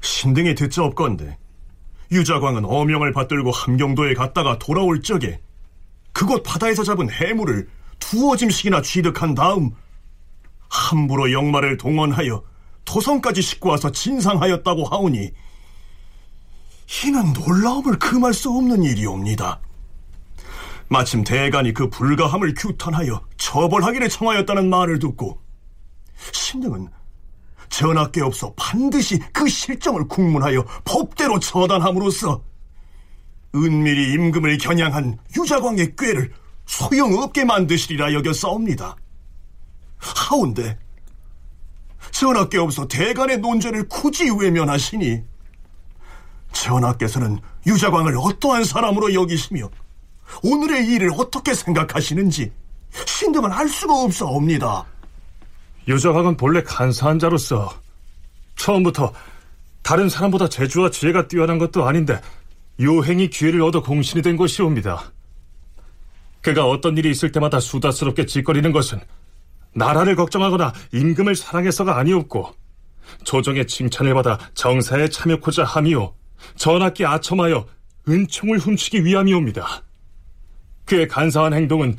신등이 0.00 0.54
듣자 0.54 0.82
없건데 0.82 1.36
유자광은 2.10 2.64
어명을 2.64 3.12
받들고 3.12 3.50
함경도에 3.50 4.14
갔다가 4.14 4.58
돌아올 4.58 5.02
적에 5.02 5.38
그곳 6.14 6.42
바다에서 6.42 6.82
잡은 6.82 7.10
해물을 7.10 7.68
두어 7.98 8.34
짐씩이나 8.36 8.80
취득한 8.80 9.34
다음 9.34 9.70
함부로 10.70 11.30
영마를 11.30 11.76
동원하여 11.76 12.42
도성까지 12.86 13.42
싣고 13.42 13.68
와서 13.68 13.92
진상하였다고 13.92 14.86
하오니 14.86 15.30
이는 17.04 17.32
놀라움을 17.34 17.98
금할 17.98 18.32
수 18.32 18.48
없는 18.48 18.82
일이옵니다. 18.82 19.60
마침 20.88 21.22
대간이 21.22 21.74
그 21.74 21.90
불가함을 21.90 22.54
규탄하여 22.56 23.20
처벌하기를 23.36 24.08
청하였다는 24.08 24.70
말을 24.70 25.00
듣고 25.00 25.38
신등은 26.32 26.95
전하께 27.76 28.22
없어 28.22 28.54
반드시 28.56 29.18
그 29.34 29.46
실정을 29.46 30.08
국문하여 30.08 30.64
법대로 30.86 31.38
처단함으로써 31.38 32.42
은밀히 33.54 34.14
임금을 34.14 34.56
겨냥한 34.56 35.18
유자광의 35.36 35.94
꾀를 35.96 36.32
소용없게 36.64 37.44
만드시리라 37.44 38.14
여겼사옵니다. 38.14 38.96
하운데 39.98 40.78
전하께 42.12 42.56
없어 42.56 42.88
대간의 42.88 43.40
논제를 43.40 43.88
굳이 43.88 44.30
외면하시니 44.30 45.22
전하께서는 46.52 47.38
유자광을 47.66 48.16
어떠한 48.16 48.64
사람으로 48.64 49.12
여기시며 49.12 49.68
오늘의 50.42 50.86
일을 50.86 51.10
어떻게 51.18 51.52
생각하시는지 51.52 52.50
신등은 53.04 53.52
알 53.52 53.68
수가 53.68 53.94
없사옵니다. 53.94 54.86
유자광은 55.88 56.36
본래 56.36 56.62
간사한 56.62 57.18
자로서 57.18 57.72
처음부터 58.56 59.12
다른 59.82 60.08
사람보다 60.08 60.48
재주와 60.48 60.90
지혜가 60.90 61.28
뛰어난 61.28 61.58
것도 61.58 61.86
아닌데 61.86 62.20
요행이 62.80 63.30
기회를 63.30 63.62
얻어 63.62 63.82
공신이 63.82 64.22
된 64.22 64.36
것이옵니다. 64.36 65.12
그가 66.42 66.66
어떤 66.66 66.96
일이 66.96 67.10
있을 67.10 67.32
때마다 67.32 67.60
수다스럽게 67.60 68.26
짓거리는 68.26 68.70
것은 68.72 69.00
나라를 69.74 70.16
걱정하거나 70.16 70.72
임금을 70.92 71.36
사랑해서가 71.36 71.98
아니었고 71.98 72.54
조정의 73.24 73.66
칭찬을 73.66 74.14
받아 74.14 74.38
정사에 74.54 75.08
참여코자 75.08 75.64
함이요 75.64 76.14
전하께 76.56 77.06
아첨하여 77.06 77.66
은총을 78.08 78.58
훔치기 78.58 79.04
위함이옵니다. 79.04 79.82
그의 80.84 81.08
간사한 81.08 81.52
행동은 81.52 81.96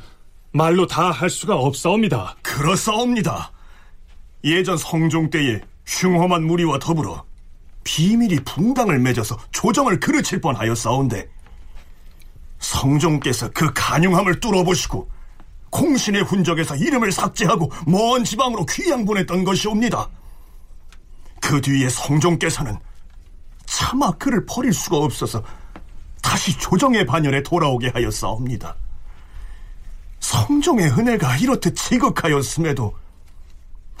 말로 0.52 0.86
다 0.86 1.10
할 1.10 1.28
수가 1.28 1.56
없사옵니다. 1.56 2.36
그렇사옵니다. 2.42 3.52
예전 4.44 4.76
성종 4.76 5.30
때에 5.30 5.60
흉험한 5.86 6.44
무리와 6.44 6.78
더불어 6.78 7.24
비밀이 7.84 8.40
분당을 8.44 8.98
맺어서 8.98 9.38
조정을 9.50 9.98
그르칠 10.00 10.40
뻔하였사온데 10.40 11.28
성종께서 12.58 13.50
그 13.50 13.72
간용함을 13.72 14.40
뚫어보시고 14.40 15.08
공신의 15.70 16.22
훈적에서 16.22 16.76
이름을 16.76 17.12
삭제하고 17.12 17.70
먼 17.86 18.24
지방으로 18.24 18.66
귀양 18.66 19.04
보냈던 19.04 19.44
것이옵니다. 19.44 20.08
그 21.40 21.60
뒤에 21.60 21.88
성종께서는 21.88 22.76
차마 23.66 24.10
그를 24.12 24.44
버릴 24.46 24.72
수가 24.72 24.96
없어서 24.96 25.42
다시 26.22 26.56
조정의 26.58 27.06
반열에 27.06 27.42
돌아오게 27.42 27.90
하였사옵니다. 27.94 28.74
성종의 30.20 30.90
은혜가 30.90 31.36
이렇듯 31.38 31.76
지극하였음에도 31.76 32.94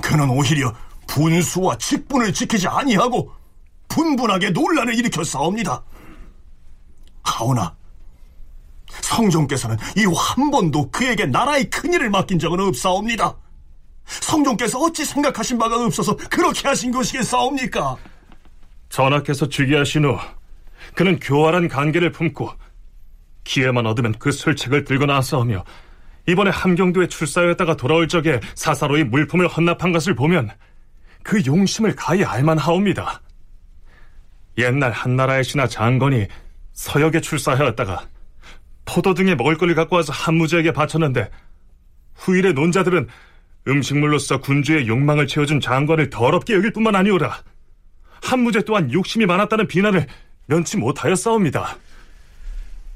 그는 0.02 0.30
오히려 0.30 0.72
분수와 1.06 1.76
직분을 1.78 2.32
지키지 2.32 2.68
아니하고 2.68 3.32
분분하게 3.88 4.50
논란을 4.50 4.94
일으켰사옵니다. 4.94 5.82
하오나 7.22 7.76
성종께서는 9.02 9.76
이한 9.96 10.50
번도 10.50 10.90
그에게 10.90 11.26
나라의 11.26 11.70
큰일을 11.70 12.10
맡긴 12.10 12.38
적은 12.38 12.60
없사옵니다. 12.60 13.36
성종께서 14.04 14.78
어찌 14.78 15.04
생각하신 15.04 15.58
바가 15.58 15.84
없어서 15.84 16.16
그렇게 16.16 16.68
하신 16.68 16.90
것이겠사옵니까? 16.92 17.96
전하께서 18.88 19.48
즉위하신 19.48 20.06
후 20.06 20.18
그는 20.94 21.18
교활한 21.20 21.68
관계를 21.68 22.10
품고 22.12 22.50
기회만 23.44 23.86
얻으면 23.86 24.14
그 24.18 24.32
술책을 24.32 24.84
들고 24.84 25.06
나서오며 25.06 25.64
이번에 26.28 26.50
함경도에 26.50 27.08
출사하였다가 27.08 27.76
돌아올 27.76 28.06
적에 28.06 28.38
사사로이 28.54 29.04
물품을 29.04 29.48
헌납한 29.48 29.92
것을 29.92 30.14
보면 30.14 30.50
그 31.22 31.42
용심을 31.44 31.96
가히 31.96 32.22
알만하옵니다. 32.22 33.22
옛날 34.58 34.92
한나라의 34.92 35.42
신하 35.42 35.66
장건이 35.66 36.26
서역에 36.74 37.22
출사하였다가 37.22 38.08
포도 38.84 39.14
등의 39.14 39.36
먹을거리 39.36 39.74
갖고 39.74 39.96
와서 39.96 40.12
한무제에게 40.12 40.72
바쳤는데 40.72 41.30
후일의 42.14 42.52
논자들은 42.52 43.08
음식물로서 43.66 44.40
군주의 44.40 44.86
욕망을 44.86 45.26
채워준 45.26 45.60
장관을 45.60 46.10
더럽게 46.10 46.54
여길 46.54 46.72
뿐만 46.74 46.94
아니오라. 46.94 47.42
한무제 48.22 48.62
또한 48.62 48.92
욕심이 48.92 49.24
많았다는 49.24 49.66
비난을 49.66 50.06
면치 50.46 50.76
못하였사옵니다. 50.76 51.76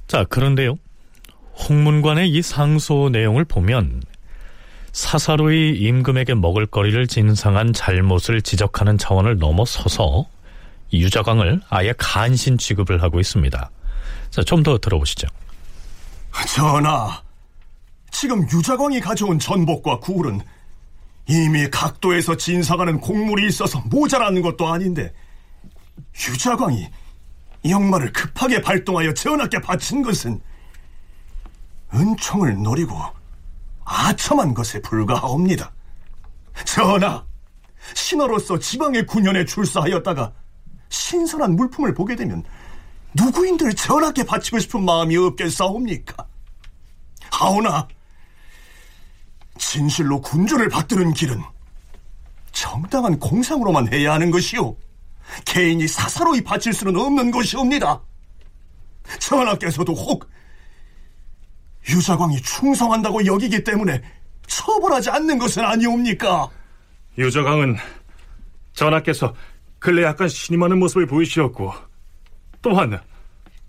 자, 0.07 0.25
그런데요. 0.25 0.79
홍문관의 1.59 2.31
이 2.31 2.43
상소 2.43 3.11
내용을 3.11 3.45
보면 3.45 4.03
사사로이 4.93 5.79
임금에게 5.79 6.35
먹을거리를 6.35 7.07
진상한 7.07 7.73
잘못을 7.73 8.43
지적하는 8.43 8.99
차원을 8.99 9.39
넘어서서 9.39 10.27
유자광을 10.93 11.63
아예 11.71 11.95
간신 11.97 12.59
취급을 12.59 13.03
하고 13.03 13.19
있습니다. 13.19 13.71
자, 14.31 14.43
좀더 14.43 14.79
들어보시죠. 14.79 15.27
전하, 16.55 17.23
지금 18.11 18.43
유자광이 18.51 19.01
가져온 19.01 19.39
전복과 19.39 20.01
굴은 20.01 20.41
이미 21.29 21.69
각도에서 21.71 22.37
진사가는 22.37 23.01
곡물이 23.01 23.47
있어서 23.49 23.81
모자라는 23.87 24.43
것도 24.43 24.69
아닌데 24.69 25.13
유자광이 26.29 26.89
영마를 27.69 28.13
급하게 28.13 28.61
발동하여 28.61 29.15
전하께 29.15 29.61
바친 29.61 30.03
것은 30.03 30.41
은총을 31.95 32.63
노리고 32.63 32.97
아첨한 33.85 34.55
것에 34.55 34.81
불과하옵니다. 34.81 35.73
전하, 36.65 37.25
신하로서 37.95 38.59
지방의 38.59 39.07
군현에 39.07 39.45
출사하였다가 39.45 40.33
신선한 40.89 41.57
물품을 41.57 41.95
보게 41.95 42.15
되면 42.17 42.45
누구인들 43.15 43.75
전하께 43.75 44.25
바치고 44.25 44.59
싶은 44.59 44.85
마음이 44.85 45.17
없겠사옵니까? 45.17 46.27
하오나 47.31 47.89
진실로 49.59 50.21
군주를 50.21 50.69
받드는 50.69 51.13
길은 51.13 51.43
정당한 52.53 53.19
공상으로만 53.19 53.93
해야 53.93 54.13
하는 54.13 54.31
것이오. 54.31 54.77
개인이 55.45 55.87
사사로이 55.89 56.43
바칠 56.43 56.73
수는 56.73 56.97
없는 56.97 57.31
것이옵니다. 57.31 58.01
전하께서도 59.19 59.95
혹 59.95 60.29
유자광이 61.89 62.41
충성한다고 62.43 63.27
여기기 63.27 63.63
때문에 63.65 64.03
처벌하지 64.47 65.11
않는 65.11 65.39
것은 65.39 65.65
아니옵니까? 65.65 66.49
유자광은 67.19 67.77
전하께서 68.73 69.35
근래 69.79 70.03
약간 70.03 70.29
신임하는 70.29 70.79
모습을 70.79 71.07
보이시었고 71.07 71.73
또한 72.61 73.01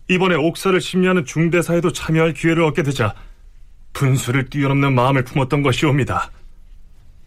이번에 0.08 0.36
옥사를 0.36 0.80
심리하는 0.80 1.26
중대사에도 1.26 1.92
참여할 1.92 2.34
기회를 2.34 2.64
얻게 2.64 2.84
되자 2.84 3.16
분수를 3.94 4.50
뛰어넘는 4.50 4.94
마음을 4.94 5.24
품었던 5.24 5.64
것이옵니다. 5.64 6.32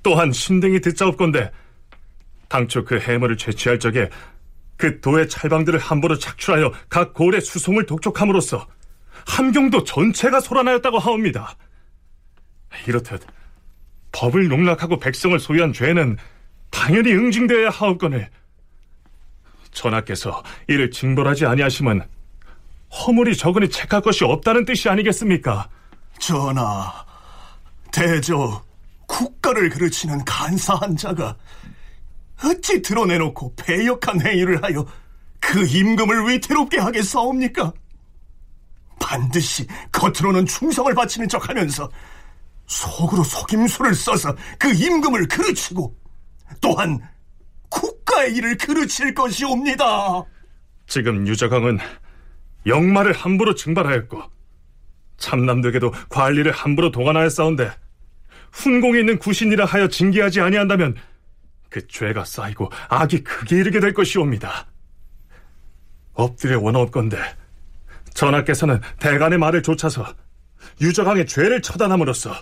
또한 0.02 0.30
신등이 0.30 0.80
듣자옵건데 0.80 1.50
당초 2.48 2.84
그 2.84 2.98
해물을 2.98 3.36
채취할 3.36 3.80
적에 3.80 4.08
그 4.76 5.00
도의 5.00 5.28
찰방들을 5.28 5.78
함부로 5.78 6.16
착출하여 6.18 6.70
각 6.88 7.14
고을의 7.14 7.40
수송을 7.40 7.86
독촉함으로써 7.86 8.66
함경도 9.26 9.84
전체가 9.84 10.40
소란하였다고 10.40 10.98
하옵니다. 10.98 11.56
이렇듯 12.86 13.26
법을 14.12 14.48
농락하고 14.48 14.98
백성을 14.98 15.38
소유한 15.38 15.72
죄는 15.72 16.16
당연히 16.70 17.12
응징되어야 17.12 17.70
하옵거늘 17.70 18.30
전하께서 19.72 20.42
이를 20.68 20.90
징벌하지 20.90 21.46
아니하시면 21.46 22.06
허물이 22.90 23.36
적으니 23.36 23.68
책할 23.68 24.00
것이 24.00 24.24
없다는 24.24 24.64
뜻이 24.64 24.88
아니겠습니까? 24.88 25.68
전하, 26.18 27.04
대저 27.92 28.64
국가를 29.06 29.68
그르치는 29.68 30.24
간사한 30.24 30.96
자가 30.96 31.36
어찌 32.44 32.80
드러내놓고 32.80 33.54
배역한 33.56 34.20
행위를 34.20 34.62
하여 34.62 34.86
그 35.40 35.66
임금을 35.66 36.28
위태롭게 36.28 36.78
하겠사옵니까? 36.78 37.72
반드시 39.00 39.66
겉으로는 39.92 40.46
충성을 40.46 40.92
바치는 40.94 41.28
척하면서 41.28 41.90
속으로 42.66 43.22
속임수를 43.22 43.94
써서 43.94 44.34
그 44.58 44.72
임금을 44.72 45.28
그르치고 45.28 45.96
또한 46.60 47.00
국가의 47.68 48.34
일을 48.34 48.56
그르칠 48.56 49.14
것이옵니다. 49.14 50.24
지금 50.86 51.26
유자광은 51.26 51.78
영마를 52.66 53.12
함부로 53.12 53.54
증발하였고 53.54 54.22
참남들에게도 55.18 55.92
관리를 56.08 56.52
함부로 56.52 56.90
도관하였사온데 56.90 57.70
훈공에 58.52 59.00
있는 59.00 59.18
구신이라 59.18 59.64
하여 59.64 59.88
징계하지 59.88 60.40
아니한다면 60.40 60.96
그 61.68 61.86
죄가 61.86 62.24
쌓이고 62.24 62.70
악이 62.88 63.22
크게 63.22 63.56
이르게 63.56 63.80
될 63.80 63.92
것이옵니다. 63.92 64.66
엎드려 66.14 66.60
원하옵건데 66.60 67.18
전하께서는 68.16 68.80
대간의 68.98 69.38
말을 69.38 69.62
좇아서 69.62 70.12
유자광의 70.80 71.26
죄를 71.26 71.62
처단함으로써 71.62 72.34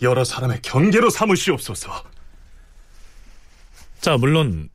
여러 0.00 0.24
사람의 0.24 0.62
경계로 0.62 1.10
삼으시옵소서. 1.10 1.90
자, 4.00 4.16
물론 4.16 4.70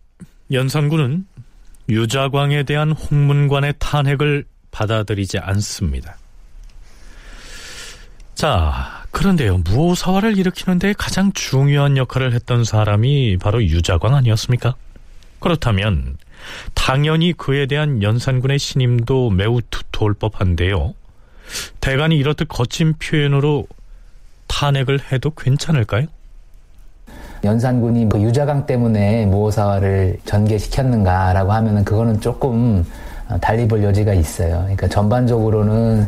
연산군은 0.52 1.26
유자광에 1.90 2.64
대한 2.64 2.92
홍문관의 2.92 3.74
탄핵을 3.80 4.46
받아들이지 4.70 5.40
않습니다. 5.40 6.18
자, 8.36 9.06
그런데요, 9.12 9.60
무오사화를 9.60 10.38
일으키는 10.38 10.78
데 10.78 10.94
가장 10.94 11.32
중요한 11.32 11.96
역할을 11.96 12.34
했던 12.34 12.66
사람이 12.66 13.38
바로 13.38 13.64
유자광 13.64 14.14
아니었습니까? 14.14 14.76
그렇다면 15.40 16.18
당연히 16.74 17.34
그에 17.34 17.66
대한 17.66 18.02
연산군의 18.04 18.60
신임도 18.60 19.32
매우 19.32 19.62
두터울 19.70 20.14
법한데요. 20.14 20.94
대간이 21.82 22.18
이렇듯 22.18 22.48
거친 22.48 22.94
표현으로 22.94 23.68
탄핵을 24.48 25.00
해도 25.12 25.32
괜찮을까요? 25.32 26.08
연산군이 27.44 28.10
그 28.10 28.22
유자강 28.22 28.66
때문에 28.66 29.26
무오사화를 29.28 30.18
전개시켰는가라고 30.26 31.52
하면은 31.54 31.84
그거는 31.86 32.20
조금 32.20 32.86
달리 33.42 33.68
볼 33.68 33.84
여지가 33.84 34.14
있어요. 34.14 34.62
그러니까 34.62 34.88
전반적으로는 34.88 36.08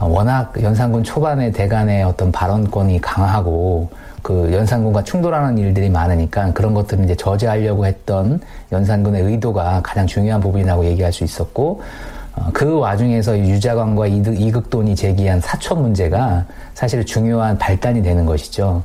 워낙 0.00 0.52
연산군 0.60 1.04
초반에 1.04 1.50
대간의 1.52 2.02
어떤 2.02 2.30
발언권이 2.32 3.00
강하고 3.00 3.90
그 4.24 4.50
연산군과 4.54 5.04
충돌하는 5.04 5.58
일들이 5.58 5.90
많으니까 5.90 6.50
그런 6.54 6.72
것들을 6.72 7.04
이제 7.04 7.14
저지하려고 7.14 7.84
했던 7.84 8.40
연산군의 8.72 9.22
의도가 9.22 9.82
가장 9.84 10.06
중요한 10.06 10.40
부분이라고 10.40 10.86
얘기할 10.86 11.12
수 11.12 11.24
있었고 11.24 11.82
어, 12.34 12.48
그 12.54 12.78
와중에서 12.78 13.38
유자광과 13.38 14.06
이득, 14.06 14.40
이극돈이 14.40 14.96
제기한 14.96 15.40
사초 15.42 15.76
문제가 15.76 16.46
사실 16.72 17.04
중요한 17.04 17.58
발단이 17.58 18.02
되는 18.02 18.24
것이죠. 18.24 18.82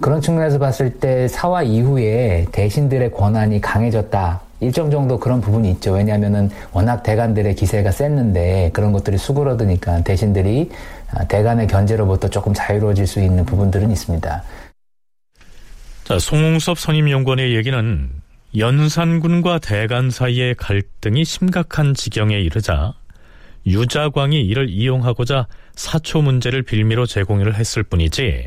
그런 0.00 0.20
측면에서 0.20 0.58
봤을 0.58 0.90
때 0.98 1.28
사화 1.28 1.62
이후에 1.62 2.46
대신들의 2.50 3.12
권한이 3.12 3.60
강해졌다. 3.60 4.40
일정 4.60 4.90
정도 4.90 5.18
그런 5.18 5.40
부분이 5.40 5.70
있죠. 5.72 5.92
왜냐하면은 5.92 6.50
워낙 6.72 7.04
대간들의 7.04 7.54
기세가 7.54 7.92
셌는데 7.92 8.70
그런 8.72 8.90
것들이 8.92 9.16
수그러드니까 9.16 10.02
대신들이 10.02 10.70
아, 10.72 10.95
대간의 11.28 11.66
견제로부터 11.66 12.28
조금 12.28 12.52
자유로워질 12.52 13.06
수 13.06 13.20
있는 13.20 13.44
부분들은 13.44 13.90
있습니다. 13.90 14.42
자, 16.04 16.18
송웅섭 16.18 16.78
선임연구원의 16.78 17.54
얘기는 17.56 18.10
연산군과 18.56 19.58
대간 19.58 20.10
사이의 20.10 20.54
갈등이 20.54 21.24
심각한 21.24 21.94
지경에 21.94 22.38
이르자 22.38 22.94
유자광이 23.66 24.40
이를 24.40 24.70
이용하고자 24.70 25.48
사초 25.74 26.22
문제를 26.22 26.62
빌미로 26.62 27.06
제공을 27.06 27.56
했을 27.56 27.82
뿐이지 27.82 28.44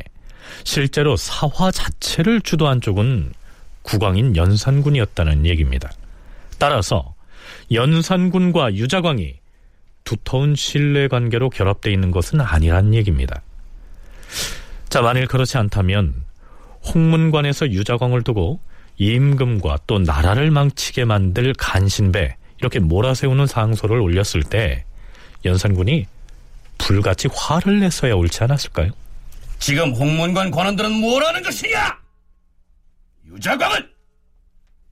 실제로 0.64 1.16
사화 1.16 1.70
자체를 1.70 2.40
주도한 2.40 2.80
쪽은 2.80 3.32
국왕인 3.82 4.36
연산군이었다는 4.36 5.46
얘기입니다. 5.46 5.90
따라서 6.58 7.14
연산군과 7.72 8.74
유자광이 8.74 9.39
두터운 10.10 10.56
신뢰 10.56 11.06
관계로 11.06 11.50
결합되어 11.50 11.92
있는 11.92 12.10
것은 12.10 12.40
아니란 12.40 12.94
얘기입니다. 12.94 13.42
자, 14.88 15.02
만일 15.02 15.28
그렇지 15.28 15.56
않다면 15.56 16.24
홍문관에서 16.82 17.70
유자광을 17.70 18.22
두고 18.22 18.58
임금과 18.96 19.78
또 19.86 20.00
나라를 20.00 20.50
망치게 20.50 21.04
만들 21.04 21.54
간신배 21.56 22.36
이렇게 22.58 22.80
몰아세우는 22.80 23.46
상소를 23.46 24.00
올렸을 24.00 24.42
때 24.42 24.84
연산군이 25.44 26.06
불같이 26.78 27.28
화를 27.32 27.78
냈어야 27.78 28.14
옳지 28.14 28.42
않았을까요? 28.42 28.90
지금 29.60 29.92
홍문관 29.92 30.50
관원들은 30.50 30.90
뭐라는 30.90 31.40
것이냐? 31.44 31.98
유자광은 33.28 33.88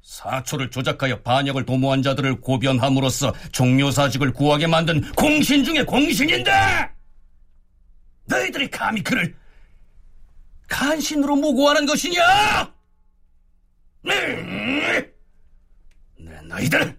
사초를 0.08 0.70
조작하여 0.70 1.20
반역을 1.20 1.66
도모한 1.66 2.02
자들을 2.02 2.40
고변함으로써 2.40 3.34
종묘사직을 3.52 4.32
구하게 4.32 4.66
만든 4.66 5.02
공신 5.12 5.62
중의 5.62 5.84
공신인데 5.84 6.50
너희들이 8.24 8.70
감히 8.70 9.02
그를 9.02 9.36
간신으로 10.66 11.36
모고하는 11.36 11.84
것이냐? 11.84 12.22
네, 14.04 15.10
너희들은 16.16 16.98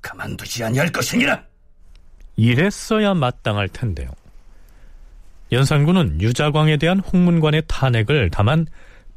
가만두지 0.00 0.64
아니할 0.64 0.90
것이니라. 0.90 1.44
이랬어야 2.36 3.12
마땅할 3.12 3.68
텐데요. 3.68 4.10
연산군은 5.52 6.22
유자광에 6.22 6.78
대한 6.78 7.00
홍문관의 7.00 7.64
탄핵을 7.68 8.30
다만 8.32 8.66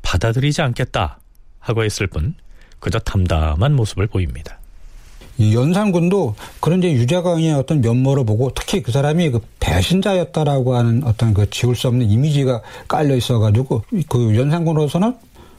받아들이지 0.01 0.61
않겠다 0.61 1.19
하고 1.59 1.85
했을 1.85 2.07
뿐 2.07 2.35
그저 2.79 2.99
담담한 2.99 3.75
모습을 3.75 4.07
보입니다. 4.07 4.59
이 5.37 5.53
연산군도 5.53 6.35
그런 6.61 6.79
이제 6.79 6.91
유자광의 6.93 7.53
어떤 7.53 7.81
면모를 7.81 8.25
보고 8.25 8.51
특히 8.53 8.81
그 8.81 8.91
사람이 8.91 9.31
그 9.31 9.41
배신자였다라고 9.59 10.75
하는 10.75 11.03
어떤 11.03 11.33
그 11.33 11.49
지울 11.49 11.75
수 11.75 11.87
없는 11.87 12.09
이미지가 12.09 12.61
깔려 12.87 13.15
있어가지고 13.15 13.83
그 14.07 14.37
연산군으로서는 14.37 15.15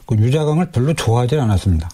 그 0.07 0.15
유자광을 0.15 0.71
별로 0.71 0.93
좋아하지 0.93 1.37
않았습니다. 1.37 1.89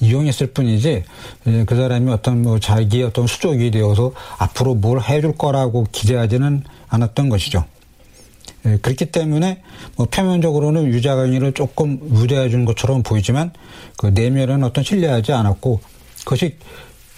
이용했을 0.00 0.48
뿐이지 0.48 1.04
예, 1.46 1.64
그 1.64 1.74
사람이 1.74 2.10
어떤 2.10 2.42
뭐 2.42 2.58
자기의 2.58 3.04
어떤 3.04 3.26
수족이 3.26 3.70
되어서 3.70 4.12
앞으로 4.38 4.74
뭘 4.74 5.00
해줄 5.00 5.36
거라고 5.36 5.86
기대하지는 5.90 6.64
않았던 6.88 7.28
것이죠. 7.28 7.64
예, 8.66 8.78
그렇기 8.82 9.06
때문에 9.06 9.62
뭐 9.96 10.06
표면적으로는 10.06 10.86
유자광이를 10.86 11.52
조금 11.52 11.98
우대해 12.10 12.48
준 12.48 12.64
것처럼 12.64 13.02
보이지만 13.02 13.52
그 13.96 14.06
내면은 14.08 14.64
어떤 14.64 14.82
신뢰하지 14.82 15.32
않았고 15.32 15.80
그것이 16.24 16.56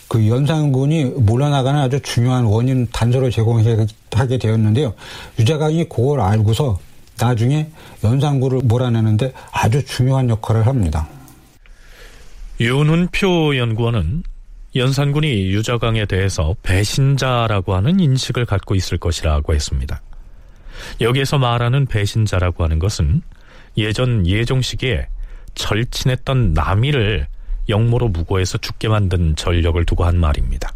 그 0.09 0.27
연산군이 0.27 1.05
몰려나가는 1.05 1.81
아주 1.81 2.01
중요한 2.01 2.45
원인 2.45 2.87
단서를 2.93 3.31
제공하게 3.31 4.39
되었는데요. 4.39 4.95
유자광이 5.39 5.85
그걸 5.85 6.21
알고서 6.21 6.79
나중에 7.19 7.69
연산군을 8.05 8.61
몰아내는데 8.65 9.33
아주 9.53 9.85
중요한 9.85 10.31
역할을 10.31 10.67
합니다. 10.67 11.09
윤훈표 12.61 13.57
연구원은 13.57 14.23
연산군이 14.77 15.29
유자광에 15.51 16.07
대해서 16.07 16.55
배신자라고 16.63 17.75
하는 17.75 18.01
인식을 18.01 18.47
갖고 18.47 18.75
있을 18.75 18.99
것이라고 18.99 19.55
했습니다. 19.55 20.01
여기에서 21.01 21.39
말하는 21.39 21.87
배신자라고 21.87 22.65
하는 22.65 22.79
것은 22.79 23.23
예전 23.77 24.27
예종 24.27 24.63
시기에 24.63 25.07
절친했던 25.55 26.53
남이를 26.53 27.27
영모로 27.69 28.09
무고해서 28.09 28.59
죽게 28.59 28.89
만든 28.89 29.37
전력을 29.37 29.85
두고 29.85 30.05
한 30.05 30.19
말입니다. 30.19 30.73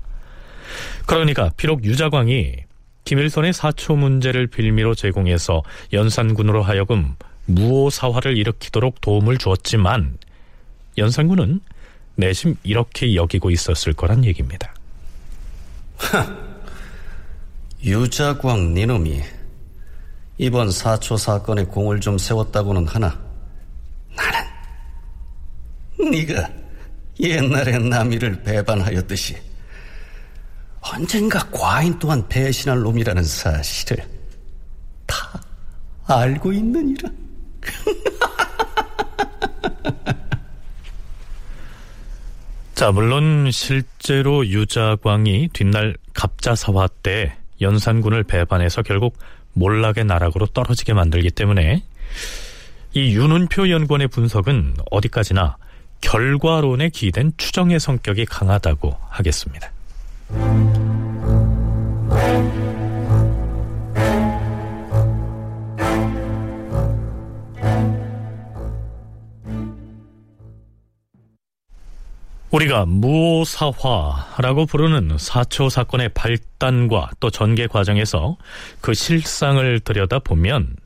그러니까 1.07 1.51
비록 1.57 1.85
유자광이 1.85 2.57
김일선의 3.05 3.53
사초 3.53 3.97
문제를 3.97 4.47
빌미로 4.47 4.95
제공해서 4.95 5.63
연산군으로 5.93 6.63
하여금 6.63 7.17
무오사화를 7.47 8.37
일으키도록 8.37 9.01
도움을 9.01 9.39
주었지만 9.39 10.19
연산군은 10.99 11.61
내심 12.15 12.57
이렇게 12.63 13.15
여기고 13.15 13.51
있었을 13.51 13.95
거란 13.95 14.25
얘기입니다. 14.25 14.75
유자광 17.85 18.75
니놈이 18.75 19.23
이번 20.43 20.71
사초 20.73 21.17
사건에 21.17 21.63
공을 21.63 22.01
좀 22.01 22.19
세웠다고는 22.19 22.89
하나 22.89 23.17
나는 24.17 24.41
네가 26.11 26.51
옛날에 27.21 27.79
남이를 27.79 28.43
배반하였듯이 28.43 29.37
언젠가 30.81 31.39
과인 31.53 31.97
또한 32.01 32.27
배신할 32.29 32.81
놈이라는 32.81 33.23
사실을 33.23 34.05
다 35.07 35.41
알고 36.07 36.53
있느니라. 36.53 37.09
자, 42.75 42.91
물론 42.91 43.49
실제로 43.53 44.45
유자광이 44.45 45.51
뒷날 45.53 45.97
갑자사화 46.15 46.89
때 47.05 47.37
연산군을 47.61 48.25
배반해서 48.25 48.83
결국 48.83 49.17
몰락의 49.55 50.05
나락으로 50.05 50.47
떨어지게 50.47 50.93
만들기 50.93 51.31
때문에 51.31 51.83
이 52.95 53.15
윤은표 53.15 53.71
연구원의 53.71 54.09
분석은 54.09 54.75
어디까지나 54.91 55.57
결과론에 56.01 56.91
기댄 56.91 57.33
추정의 57.37 57.81
성격이 57.81 58.27
강하다고 58.27 58.97
하겠습니다. 59.09 59.71
우리가 72.53 72.85
무사화라고 72.85 74.67
부르는 74.67 75.17
사초 75.19 75.71
사건의 75.71 76.11
발단과 76.11 77.11
또 77.19 77.31
전개 77.31 77.67
과정에서 77.67 78.37
그 78.83 78.93
실상을 78.93 79.81
들여다보면 79.81 80.77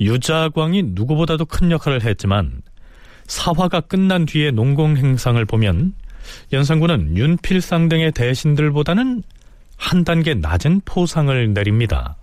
유자광이 0.00 0.82
누구보다도 0.88 1.44
큰 1.44 1.70
역할을 1.70 2.02
했지만 2.02 2.62
사화가 3.28 3.82
끝난 3.82 4.26
뒤에 4.26 4.50
농공 4.50 4.96
행상을 4.96 5.42
보면 5.44 5.94
연산군은 6.52 7.16
윤필상 7.16 7.88
등의 7.88 8.10
대신들보다는 8.12 9.22
한 9.76 10.04
단계 10.04 10.34
낮은 10.34 10.80
포상을 10.84 11.54
내립니다. 11.54 12.16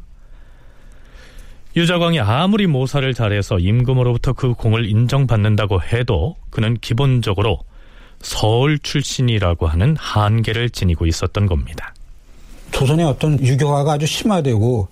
유자광이 1.77 2.19
아무리 2.19 2.67
모사를 2.67 3.13
잘해서 3.13 3.58
임금으로부터 3.58 4.34
그 4.34 4.53
공을 4.53 4.86
인정받는다고 4.86 5.82
해도 5.82 6.36
그는 6.49 6.77
기본적으로 6.79 7.60
서울 8.23 8.79
출신이라고 8.79 9.67
하는 9.67 9.95
한계를 9.99 10.71
지니고 10.71 11.05
있었던 11.05 11.45
겁니다. 11.45 11.93
조선의 12.71 13.05
어떤 13.05 13.39
유교화가 13.39 13.93
아주 13.93 14.07
심화되고 14.07 14.88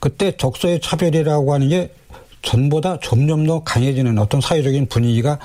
그때 0.00 0.34
적소의 0.36 0.80
차별이라고 0.80 1.52
하는 1.52 1.68
게 1.68 1.92
전보다 2.40 2.98
점점 3.02 3.46
더 3.46 3.62
강해지는 3.62 4.16
어떤 4.18 4.40
사회적인 4.40 4.86
분위기가 4.86 5.38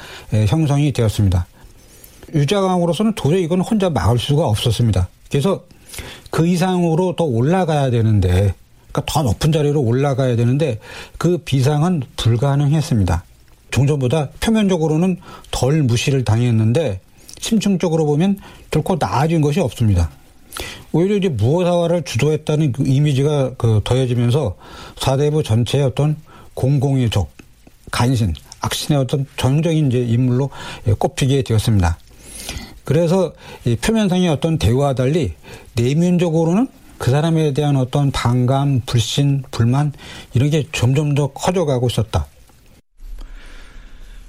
형성이 0.48 0.94
되었습니다. 0.94 1.48
유자강으로서는 2.34 3.16
도저히 3.16 3.44
이건 3.44 3.60
혼자 3.60 3.90
막을 3.90 4.20
수가 4.20 4.46
없었습니다. 4.48 5.10
그래서 5.30 5.66
그 6.30 6.48
이상으로 6.48 7.16
더 7.18 7.26
올라가야 7.26 7.90
되는데, 7.90 8.54
그러니까 8.92 9.04
더 9.08 9.24
높은 9.24 9.52
자리로 9.52 9.82
올라가야 9.82 10.38
되는데 10.38 10.80
그 11.18 11.40
비상은 11.40 12.04
불가능했습니다. 12.16 13.24
종전보다 13.72 14.30
표면적으로는 14.40 15.18
덜 15.50 15.84
무시를 15.84 16.24
당했는데 16.24 17.02
심층적으로 17.42 18.06
보면 18.06 18.38
결코 18.70 18.98
나아진 18.98 19.42
것이 19.42 19.60
없습니다. 19.60 20.10
오히려 20.94 21.16
이제 21.16 21.28
무어사화를 21.28 22.04
주도했다는 22.04 22.72
그 22.72 22.84
이미지가 22.86 23.56
그 23.56 23.82
더해지면서 23.84 24.56
사대부 24.98 25.44
전체의 25.44 25.86
어떤 25.86 26.16
공공의 26.54 27.10
적, 27.10 27.30
간신, 27.92 28.34
악신의 28.62 29.02
어떤 29.02 29.26
전형적인 29.38 29.88
이제 29.88 30.00
인물로 30.00 30.50
꼽히게 30.98 31.42
되었습니다. 31.42 31.98
그래서 32.84 33.34
표면상의 33.82 34.30
어떤 34.30 34.58
대우와 34.58 34.94
달리 34.94 35.34
내면적으로는 35.74 36.68
그 36.98 37.10
사람에 37.10 37.54
대한 37.54 37.78
어떤 37.78 38.12
반감, 38.12 38.82
불신, 38.86 39.44
불만 39.50 39.94
이런 40.34 40.50
게 40.50 40.66
점점 40.72 41.16
더 41.16 41.28
커져가고 41.28 41.88
있었다. 41.88 42.28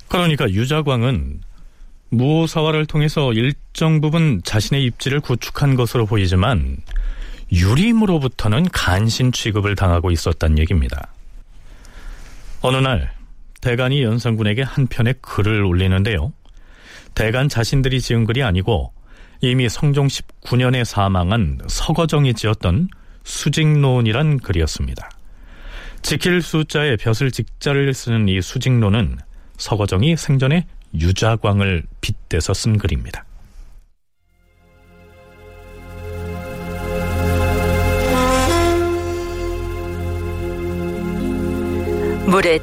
그러니까 0.09 0.48
유자광은 0.48 1.40
무사화를 2.12 2.85
통해서 2.85 3.33
일정 3.33 4.03
부분 4.03 4.42
자신의 4.44 4.85
입지를 4.85 5.20
구축한 5.20 5.77
것으로 5.77 6.05
보이지만 6.05 6.77
유림으로부터는 7.51 8.68
간신 8.70 9.33
취급을 9.33 9.77
당하고 9.77 10.11
있었단 10.11 10.59
얘기입니다. 10.59 11.09
어느 12.61 12.77
날 12.77 13.12
대간이 13.62 14.03
연산군에게 14.03 14.62
한 14.62 14.87
편의 14.87 15.14
글을 15.22 15.64
올리는데요. 15.64 16.33
대간 17.14 17.48
자신들이 17.48 18.01
지은 18.01 18.27
글이 18.27 18.42
아니고 18.42 18.92
이미 19.40 19.68
성종 19.68 20.09
19년에 20.09 20.85
사망한 20.85 21.61
서거정이 21.66 22.35
지었던 22.35 22.88
수직론이란 23.25 24.38
글이었습니다. 24.38 25.11
지킬 26.03 26.42
숫자에 26.42 26.96
벼슬 26.96 27.31
직자를 27.31 27.94
쓰는 27.94 28.29
이 28.29 28.42
수직론은 28.42 29.18
서거정이 29.57 30.16
생전에 30.16 30.66
유자광을 30.95 31.85
빗대서 32.01 32.55
쓴 32.55 32.79
글입니다. 32.79 33.25
무릇 42.27 42.63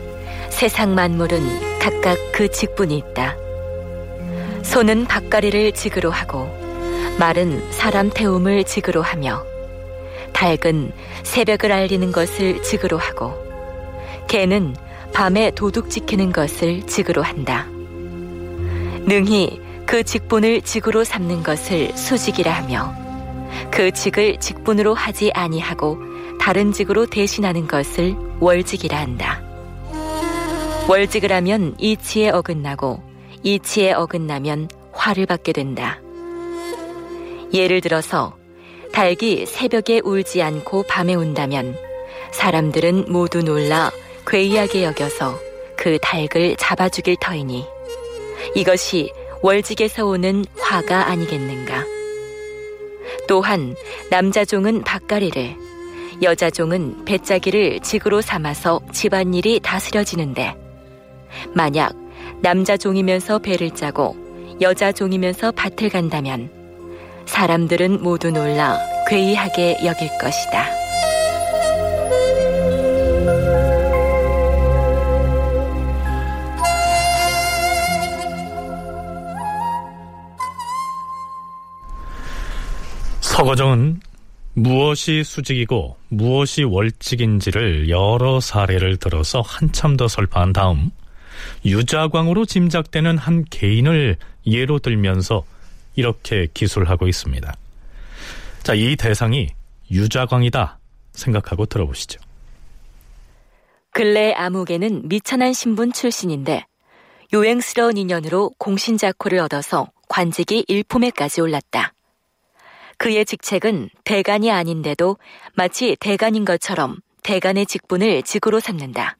세상 0.50 0.96
만물은 0.96 1.80
각각 1.80 2.18
그 2.34 2.50
직분이 2.50 2.98
있다. 2.98 3.36
소는 4.64 5.06
밭가리를 5.06 5.72
직으로 5.74 6.10
하고 6.10 6.48
말은 7.20 7.72
사람 7.72 8.10
태움을 8.10 8.64
직으로 8.64 9.02
하며 9.02 9.46
닭은 10.34 10.92
새벽을 11.24 11.72
알리는 11.72 12.12
것을 12.12 12.64
직으로 12.64 12.98
하고 12.98 13.34
개는 14.28 14.76
밤에 15.14 15.52
도둑 15.52 15.90
지키는 15.90 16.32
것을 16.32 16.86
직으로 16.88 17.22
한다. 17.22 17.69
능히 19.10 19.60
그 19.88 20.04
직분을 20.04 20.62
직으로 20.62 21.04
삼는 21.04 21.42
것을 21.42 21.98
수직이라 21.98 22.54
하며 22.54 22.94
그 23.72 23.90
직을 23.90 24.40
직분으로 24.40 24.94
하지 24.94 25.32
아니하고 25.34 25.98
다른 26.40 26.72
직으로 26.72 27.08
대신하는 27.08 27.68
것을 27.68 28.16
월직이라 28.40 28.96
한다. 28.96 29.42
월직을 30.88 31.32
하면 31.32 31.74
이치에 31.80 32.30
어긋나고 32.30 33.02
이치에 33.42 33.94
어긋나면 33.94 34.70
화를 34.94 35.26
받게 35.26 35.54
된다. 35.54 36.00
예를 37.52 37.82
들어서 37.82 38.38
닭이 38.94 39.48
새벽에 39.48 40.02
울지 40.04 40.44
않고 40.44 40.84
밤에 40.84 41.16
운다면 41.16 41.76
사람들은 42.32 43.06
모두 43.08 43.42
놀라 43.42 43.90
괴이하게 44.28 44.84
여겨서 44.84 45.40
그 45.76 45.98
닭을 46.00 46.58
잡아 46.58 46.90
죽일 46.90 47.16
터이니 47.20 47.79
이것이 48.56 49.12
월직에서 49.42 50.06
오는 50.06 50.46
화가 50.60 51.08
아니겠는가. 51.08 51.86
또한 53.28 53.76
남자종은 54.10 54.84
밭가리를 54.84 55.56
여자종은 56.22 57.06
배짜기를 57.06 57.80
직으로 57.80 58.22
삼아서 58.22 58.82
집안일이 58.92 59.60
다스려지는데 59.62 60.56
만약 61.54 61.94
남자종이면서 62.42 63.40
배를 63.40 63.72
짜고 63.72 64.16
여자종이면서 64.60 65.52
밭을 65.52 65.90
간다면 65.90 66.50
사람들은 67.26 68.04
모두 68.04 68.32
놀라 68.32 68.80
괴이하게 69.08 69.86
여길 69.86 70.10
것이다. 70.20 70.79
서거정은 83.40 84.02
무엇이 84.54 85.24
수직이고 85.24 85.96
무엇이 86.10 86.64
월직인지를 86.64 87.90
여러 87.90 88.42
사례를 88.42 88.98
들어서 88.98 89.40
한참 89.40 89.96
더 89.96 90.10
설파한 90.10 90.52
다음 90.52 90.92
유자광으로 91.64 92.46
짐작되는 92.46 93.18
한 93.18 93.46
개인을 93.50 94.18
예로 94.46 94.80
들면서 94.80 95.46
이렇게 95.96 96.48
기술하고 96.54 97.08
있습니다. 97.08 97.54
자, 98.64 98.74
이 98.74 98.98
대상이 98.98 99.48
유자광이다 99.90 100.78
생각하고 101.14 101.66
들어보시죠. 101.66 102.20
근래 103.92 104.34
암흑에는 104.34 105.08
미천한 105.08 105.54
신분 105.54 105.94
출신인데 105.94 106.66
요행스러운 107.34 107.96
인연으로 107.96 108.52
공신자코를 108.58 109.40
얻어서 109.40 109.88
관직이 110.10 110.66
일품에까지 110.68 111.40
올랐다. 111.40 111.94
그의 113.00 113.26
직책은 113.26 113.90
대간이 114.04 114.52
아닌데도 114.52 115.18
마치 115.54 115.96
대간인 116.02 116.44
것처럼 116.44 116.98
대간의 117.24 117.66
직분을 117.66 118.24
직으로 118.24 118.60
삼는다. 118.60 119.18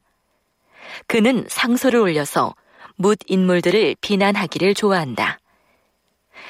그는 1.08 1.46
상소를 1.48 1.98
올려서 2.02 2.56
묻 2.98 3.20
인물들을 3.28 3.96
비난하기를 4.02 4.74
좋아한다. 4.74 5.40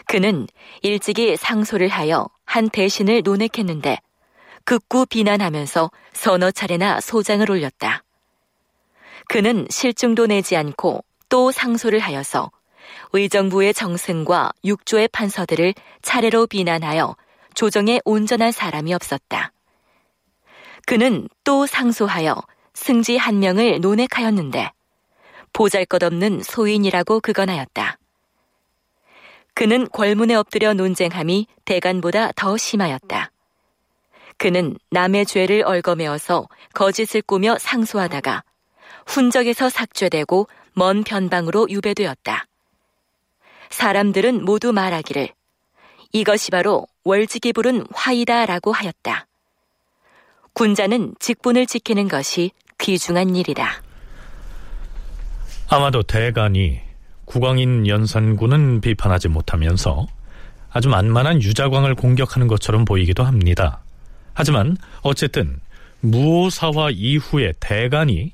그는 0.07 0.47
일찍이 0.81 1.37
상소를 1.37 1.87
하여 1.87 2.27
한 2.45 2.67
대신을 2.67 3.21
논핵했는데 3.23 3.99
극구 4.63 5.05
비난하면서 5.05 5.91
서너 6.13 6.49
차례나 6.49 6.99
소장을 6.99 7.49
올렸다. 7.49 8.03
그는 9.27 9.67
실증도 9.69 10.25
내지 10.25 10.55
않고 10.57 11.03
또 11.29 11.51
상소를 11.51 11.99
하여서 11.99 12.49
의정부의 13.13 13.73
정승과 13.73 14.51
육조의 14.63 15.09
판서들을 15.09 15.73
차례로 16.01 16.47
비난하여 16.47 17.15
조정에 17.53 17.99
온전한 18.05 18.51
사람이 18.51 18.93
없었다. 18.93 19.51
그는 20.85 21.27
또 21.43 21.65
상소하여 21.65 22.35
승지 22.73 23.17
한 23.17 23.39
명을 23.39 23.81
논액하였는데 23.81 24.71
보잘 25.53 25.85
것 25.85 26.03
없는 26.03 26.41
소인이라고 26.43 27.19
그건하였다. 27.19 27.97
그는 29.53 29.87
궐문에 29.91 30.35
엎드려 30.35 30.73
논쟁함이 30.73 31.47
대간보다 31.65 32.31
더 32.33 32.55
심하였다. 32.55 33.31
그는 34.37 34.77
남의 34.89 35.25
죄를 35.25 35.65
얽어매어서 35.65 36.47
거짓을 36.73 37.21
꾸며 37.21 37.57
상소하다가 37.59 38.43
훈적에서 39.05 39.69
삭죄되고 39.69 40.47
먼 40.73 41.03
변방으로 41.03 41.67
유배되었다. 41.69 42.45
사람들은 43.69 44.43
모두 44.45 44.71
말하기를 44.71 45.29
이것이 46.11 46.51
바로 46.51 46.87
월직이 47.03 47.53
부른 47.53 47.85
화이다라고 47.93 48.71
하였다. 48.71 49.27
군자는 50.53 51.15
직분을 51.19 51.67
지키는 51.67 52.07
것이 52.07 52.51
귀중한 52.79 53.35
일이다. 53.35 53.81
아마도 55.69 56.01
대간이 56.01 56.79
국왕인 57.25 57.87
연산군은 57.87 58.81
비판하지 58.81 59.27
못하면서 59.27 60.07
아주 60.71 60.89
만만한 60.89 61.41
유자광을 61.41 61.95
공격하는 61.95 62.47
것처럼 62.47 62.85
보이기도 62.85 63.23
합니다. 63.23 63.81
하지만 64.33 64.77
어쨌든 65.01 65.59
무오사화 66.01 66.89
이후의 66.91 67.53
대간이 67.59 68.33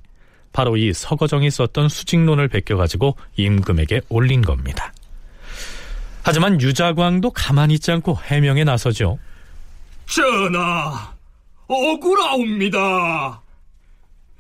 바로 0.54 0.78
이 0.78 0.94
서거정이 0.94 1.52
썼던 1.52 1.90
수직론을 1.90 2.48
베껴가지고 2.48 3.18
임금에게 3.36 4.02
올린 4.08 4.42
겁니다. 4.42 4.94
하지만 6.26 6.60
유자광도 6.60 7.30
가만히 7.30 7.76
있지 7.76 7.92
않고 7.92 8.18
해명에 8.18 8.64
나서죠. 8.64 9.20
전하, 10.08 11.14
억울하옵니다. 11.68 13.44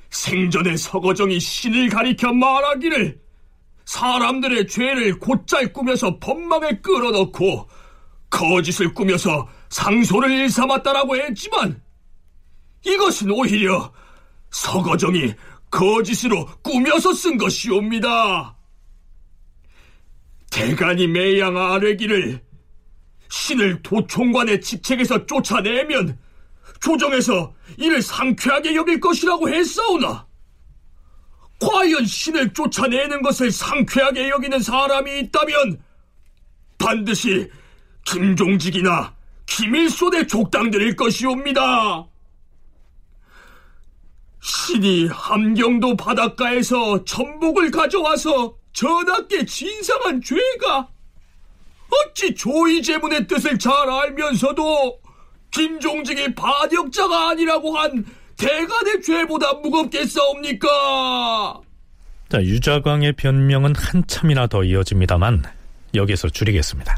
생전에 0.09 0.77
서거정이 0.77 1.39
신을 1.39 1.89
가리켜 1.89 2.33
말하기를 2.33 3.19
사람들의 3.85 4.67
죄를 4.67 5.19
곧잘 5.19 5.71
꾸며서 5.73 6.17
법망에 6.17 6.79
끌어넣고 6.81 7.69
거짓을 8.31 8.91
꾸며서 8.91 9.47
상소를 9.69 10.31
일삼았다라고 10.31 11.17
했지만 11.17 11.83
이것은 12.83 13.29
오히려 13.29 13.93
서거정이 14.49 15.35
거짓으로 15.69 16.47
꾸며서 16.63 17.13
쓴 17.13 17.37
것이옵니다. 17.37 18.55
대간이 20.55 21.07
매양 21.07 21.57
아뢰기를 21.57 22.41
신을 23.27 23.83
도총관의 23.83 24.61
직책에서 24.61 25.25
쫓아내면 25.25 26.17
조정에서 26.79 27.53
이를 27.75 28.01
상쾌하게 28.01 28.73
여길 28.75 29.01
것이라고 29.01 29.49
했사오나 29.49 30.25
과연 31.59 32.05
신을 32.05 32.53
쫓아내는 32.53 33.21
것을 33.21 33.51
상쾌하게 33.51 34.29
여기는 34.29 34.59
사람이 34.59 35.19
있다면 35.19 35.81
반드시 36.77 37.51
김종직이나 38.05 39.13
김일손의 39.47 40.25
족당들일 40.29 40.95
것이옵니다. 40.95 42.07
신이 44.41 45.07
함경도 45.07 45.97
바닷가에서 45.97 47.03
천복을 47.03 47.71
가져와서 47.71 48.55
전하께 48.75 49.45
진상한 49.45 50.21
죄가 50.21 50.87
어찌 51.89 52.35
조이 52.35 52.81
제문의 52.81 53.25
뜻을 53.25 53.57
잘 53.57 53.71
알면서도 53.89 54.99
김종직이 55.49 56.35
반역자가 56.35 57.29
아니라고 57.29 57.77
한 57.77 58.05
대간의 58.37 59.01
죄보다 59.01 59.53
무겁겠사옵니까? 59.53 61.61
자, 62.27 62.43
유자광의 62.43 63.13
변명은 63.13 63.75
한참이나 63.75 64.47
더 64.47 64.65
이어집니다만 64.65 65.43
여기서 65.93 66.29
줄이겠습니다. 66.29 66.97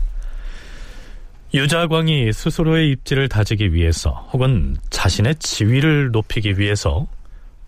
유자광이 1.53 2.33
스스로의 2.33 2.89
입지를 2.89 3.29
다지기 3.29 3.73
위해서 3.73 4.27
혹은 4.33 4.77
자신의 4.89 5.35
지위를 5.35 6.09
높이기 6.11 6.57
위해서 6.57 7.05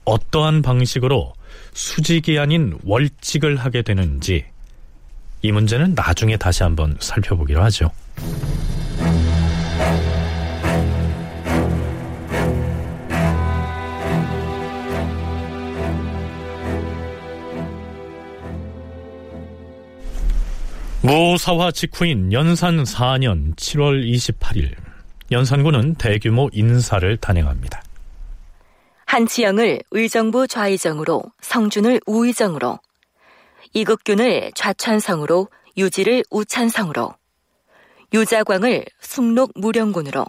어떠한 0.05 0.63
방식으로 0.63 1.33
수직이 1.79 2.37
아닌 2.37 2.77
월직을 2.83 3.55
하게 3.55 3.83
되는지 3.83 4.43
이 5.41 5.51
문제는 5.53 5.93
나중에 5.95 6.35
다시 6.35 6.61
한번 6.63 6.97
살펴보기로 6.99 7.63
하죠. 7.63 7.89
모사화 21.01 21.71
직후인 21.71 22.33
연산 22.33 22.83
4년 22.83 23.55
7월 23.55 24.05
28일 24.05 24.75
연산군은 25.31 25.95
대규모 25.95 26.49
인사를 26.51 27.15
단행합니다. 27.15 27.81
한치영을 29.09 29.81
의정부 29.89 30.47
좌의정으로 30.47 31.23
성준을 31.41 31.99
우의정으로 32.05 32.77
이극균을 33.73 34.51
좌찬성으로 34.53 35.47
유지를 35.77 36.23
우찬성으로 36.29 37.15
유자광을 38.13 38.85
숭록 39.01 39.51
무령군으로 39.55 40.27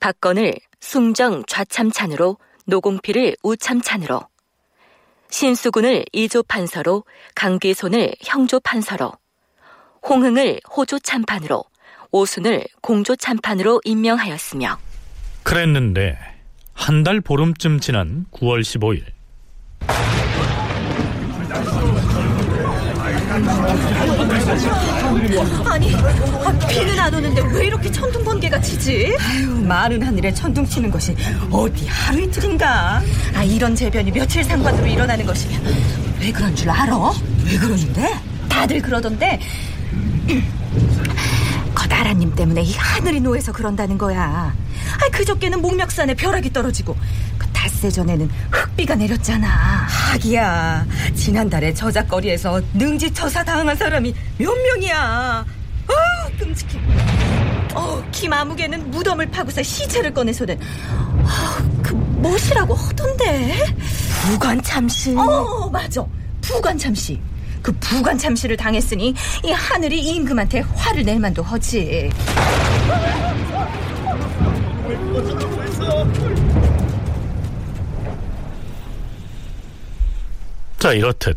박건을 0.00 0.54
숭정 0.80 1.44
좌참찬으로 1.46 2.38
노공필을 2.64 3.36
우참찬으로 3.44 4.22
신수군을 5.30 6.04
이조판서로 6.12 7.04
강귀손을 7.36 8.14
형조판서로 8.22 9.12
홍흥을 10.08 10.60
호조참판으로 10.76 11.62
오순을 12.10 12.64
공조참판으로 12.80 13.82
임명하였으며 13.84 14.78
그랬는데 15.44 16.29
한 16.80 17.04
달 17.04 17.20
보름쯤 17.20 17.80
지난 17.80 18.24
9월 18.32 18.62
15일 18.62 19.04
아니, 25.66 25.94
아, 25.94 26.58
비는 26.68 26.98
안 26.98 27.14
오는데 27.14 27.42
왜 27.54 27.66
이렇게 27.66 27.90
천둥 27.90 28.22
번개가 28.24 28.60
치지? 28.60 29.16
아유, 29.18 29.46
마른 29.66 30.02
하늘에 30.02 30.32
천둥 30.34 30.66
치는 30.66 30.90
것이 30.90 31.14
어디 31.50 31.86
하루 31.86 32.20
이틀인가? 32.22 33.00
아, 33.34 33.42
이런 33.44 33.74
재변이 33.74 34.10
며칠 34.10 34.44
상관으로 34.44 34.86
일어나는 34.86 35.24
것이면 35.24 35.62
왜 36.20 36.30
그런 36.32 36.54
줄 36.54 36.68
알아? 36.70 36.96
왜 37.46 37.56
그러는데? 37.56 38.14
다들 38.48 38.82
그러던데 38.82 39.40
거다라님 41.80 42.34
때문에 42.34 42.60
이 42.62 42.74
하늘이 42.74 43.20
노해서 43.20 43.52
그런다는 43.52 43.96
거야. 43.96 44.22
아, 44.22 45.08
그저께는 45.12 45.62
목멱산에 45.62 46.14
벼락이 46.14 46.52
떨어지고 46.52 46.94
그 47.38 47.46
닷새 47.48 47.90
전에는 47.90 48.28
흙비가 48.50 48.94
내렸잖아. 48.96 49.48
하기야. 49.88 50.86
지난달에 51.14 51.72
저작거리에서 51.72 52.60
능지처사 52.74 53.44
당한 53.44 53.74
사람이 53.76 54.14
몇 54.36 54.54
명이야. 54.54 55.44
어우, 55.88 56.38
끔찍해. 56.38 56.78
어, 57.74 58.02
김아무개는 58.12 58.90
무덤을 58.90 59.30
파고서 59.30 59.62
시체를 59.62 60.12
꺼내서는 60.12 60.58
어, 60.58 61.82
그 61.82 61.94
무엇이라고 61.94 62.74
하던데? 62.74 63.56
부관 64.22 64.60
참시. 64.62 65.14
어, 65.16 65.70
맞아. 65.70 66.04
부관 66.42 66.76
참시. 66.76 67.18
그 67.62 67.72
부관 67.72 68.18
참시를 68.18 68.56
당했으니 68.56 69.14
이 69.44 69.50
하늘이 69.50 70.00
임금한테 70.00 70.60
화를 70.60 71.04
낼 71.04 71.18
만도 71.18 71.42
하지. 71.42 72.10
자 80.78 80.92
이렇듯 80.94 81.36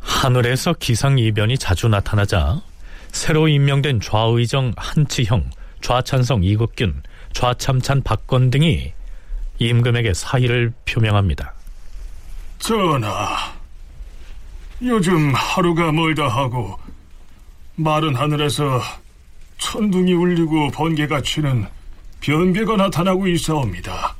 하늘에서 0.00 0.72
기상이변이 0.72 1.58
자주 1.58 1.88
나타나자 1.88 2.62
새로 3.12 3.46
임명된 3.46 4.00
좌의정 4.00 4.72
한치형, 4.76 5.50
좌찬성 5.82 6.42
이국균, 6.44 7.02
좌참찬 7.34 8.02
박건 8.02 8.50
등이 8.50 8.92
임금에게 9.58 10.14
사의를 10.14 10.72
표명합니다. 10.86 11.54
전하, 12.58 13.51
요즘 14.84 15.32
하루가 15.32 15.92
멀다 15.92 16.26
하고 16.26 16.76
마른 17.76 18.16
하늘에서 18.16 18.80
천둥이 19.58 20.12
울리고 20.12 20.72
번개가 20.72 21.22
치는 21.22 21.68
변개가 22.20 22.76
나타나고 22.76 23.28
있사옵니다. 23.28 24.16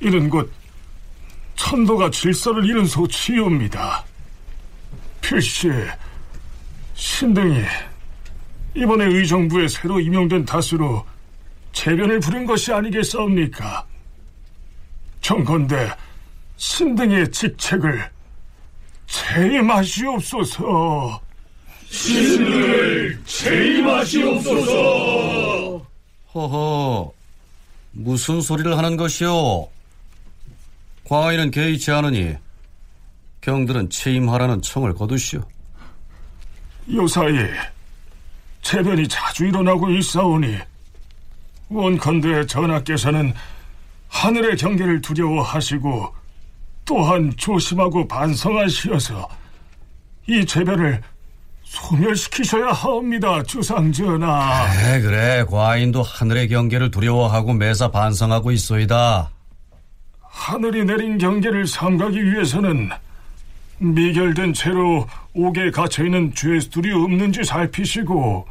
이는 0.00 0.30
곧 0.30 0.52
천도가 1.56 2.10
질서를 2.10 2.64
잃은 2.64 2.86
소치옵니다. 2.86 4.04
필시 5.20 5.68
신등이 6.94 7.64
이번에 8.76 9.06
의정부에 9.06 9.66
새로 9.66 9.98
임용된 9.98 10.44
탓으로 10.44 11.04
재변을 11.72 12.20
부린 12.20 12.46
것이 12.46 12.72
아니겠사옵니까? 12.72 13.84
정건대 15.20 15.90
신등의 16.56 17.32
직책을 17.32 18.13
재임하시옵소서. 19.06 20.62
신등을 21.90 23.20
재임하시옵소서. 23.24 24.74
허허, 26.34 27.12
무슨 27.92 28.40
소리를 28.40 28.76
하는 28.76 28.96
것이오? 28.96 29.68
과인은 31.04 31.50
개의치 31.52 31.92
않으니 31.92 32.34
경들은 33.40 33.90
체임하라는 33.90 34.62
청을 34.62 34.94
거두시오. 34.94 35.42
요사이 36.92 37.34
재변이 38.62 39.06
자주 39.06 39.46
일어나고 39.46 39.90
있사오니 39.90 40.58
원컨대 41.68 42.46
전하께서는 42.46 43.34
하늘의 44.08 44.56
경계를 44.56 45.00
두려워하시고 45.00 46.23
또한 46.84 47.32
조심하고 47.36 48.06
반성하시어서 48.06 49.28
이 50.26 50.44
재변을 50.44 51.00
소멸시키셔야 51.64 52.68
하옵니다, 52.68 53.42
주상전하. 53.42 54.66
그래 54.72 55.00
그래 55.00 55.44
과인도 55.50 56.02
하늘의 56.02 56.48
경계를 56.48 56.90
두려워하고 56.90 57.52
매사 57.54 57.90
반성하고 57.90 58.52
있소이다. 58.52 59.30
하늘이 60.20 60.84
내린 60.84 61.18
경계를 61.18 61.66
삼가기 61.66 62.32
위해서는 62.32 62.90
미결된 63.78 64.52
채로 64.52 65.06
옥에 65.34 65.70
갇혀있는 65.70 66.34
죄수들이 66.34 66.92
없는지 66.92 67.44
살피시고 67.44 68.46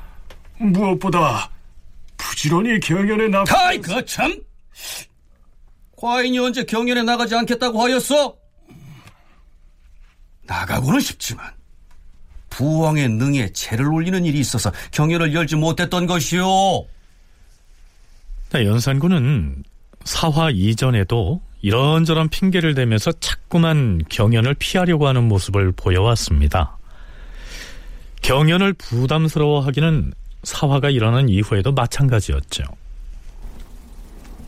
무엇보다 0.57 1.49
부지런히 2.17 2.79
경연에 2.79 3.27
나... 3.27 3.43
카이 3.43 3.79
거참! 3.81 4.33
과인이 6.03 6.37
언제 6.37 6.65
경연에 6.65 7.01
나가지 7.03 7.33
않겠다고 7.33 7.81
하였어? 7.81 8.35
나가고는 10.45 10.99
싶지만 10.99 11.49
부왕의 12.49 13.07
능에 13.07 13.53
채를 13.53 13.87
올리는 13.87 14.25
일이 14.25 14.37
있어서 14.39 14.69
경연을 14.91 15.33
열지 15.33 15.55
못했던 15.55 16.05
것이오. 16.05 16.85
연산군은 18.53 19.63
사화 20.03 20.49
이전에도 20.49 21.41
이런저런 21.61 22.27
핑계를 22.27 22.75
대면서 22.75 23.13
자꾸만 23.13 24.01
경연을 24.09 24.55
피하려고 24.55 25.07
하는 25.07 25.29
모습을 25.29 25.71
보여왔습니다. 25.71 26.77
경연을 28.21 28.73
부담스러워하기는 28.73 30.13
사화가 30.43 30.89
일어난 30.89 31.29
이후에도 31.29 31.71
마찬가지였죠. 31.71 32.82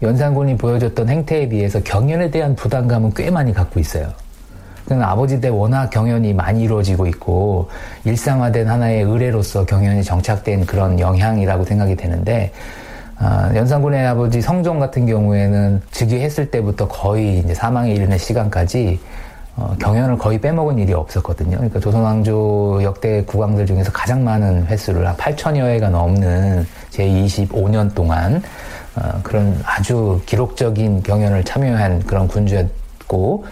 연산군이 0.01 0.57
보여줬던 0.57 1.09
행태에 1.09 1.49
비해서 1.49 1.79
경연에 1.81 2.29
대한 2.29 2.55
부담감은 2.55 3.13
꽤 3.15 3.31
많이 3.31 3.53
갖고 3.53 3.79
있어요. 3.79 4.09
아버지 5.01 5.41
때 5.41 5.49
워낙 5.49 5.89
경연이 5.89 6.33
많이 6.33 6.63
이루어지고 6.63 7.07
있고 7.07 7.69
일상화된 8.03 8.67
하나의 8.67 9.03
의례로서 9.03 9.65
경연이 9.65 10.03
정착된 10.03 10.65
그런 10.65 10.99
영향이라고 10.99 11.65
생각이 11.65 11.95
되는데 11.95 12.51
아, 13.17 13.49
연산군의 13.55 14.05
아버지 14.05 14.41
성종 14.41 14.79
같은 14.79 15.05
경우에는 15.05 15.81
즉위했을 15.89 16.51
때부터 16.51 16.87
거의 16.87 17.39
이제 17.39 17.53
사망에 17.53 17.93
이르는 17.93 18.17
시간까지 18.17 18.99
어, 19.55 19.73
경연을 19.79 20.17
거의 20.17 20.39
빼먹은 20.39 20.77
일이 20.77 20.93
없었거든요. 20.93 21.55
그러니까 21.55 21.79
조선왕조 21.79 22.81
역대 22.83 23.23
국왕들 23.23 23.65
중에서 23.65 23.89
가장 23.93 24.23
많은 24.23 24.65
횟수를 24.65 25.07
한 25.07 25.15
8천여 25.15 25.65
회가 25.65 25.89
넘는 25.89 26.67
제25년 26.91 27.95
동안 27.95 28.43
어, 28.95 29.19
그런 29.23 29.61
아주 29.65 30.21
기록적인 30.25 31.03
경연을 31.03 31.43
참여한 31.43 32.03
그런 32.03 32.27
군주였고 32.27 33.45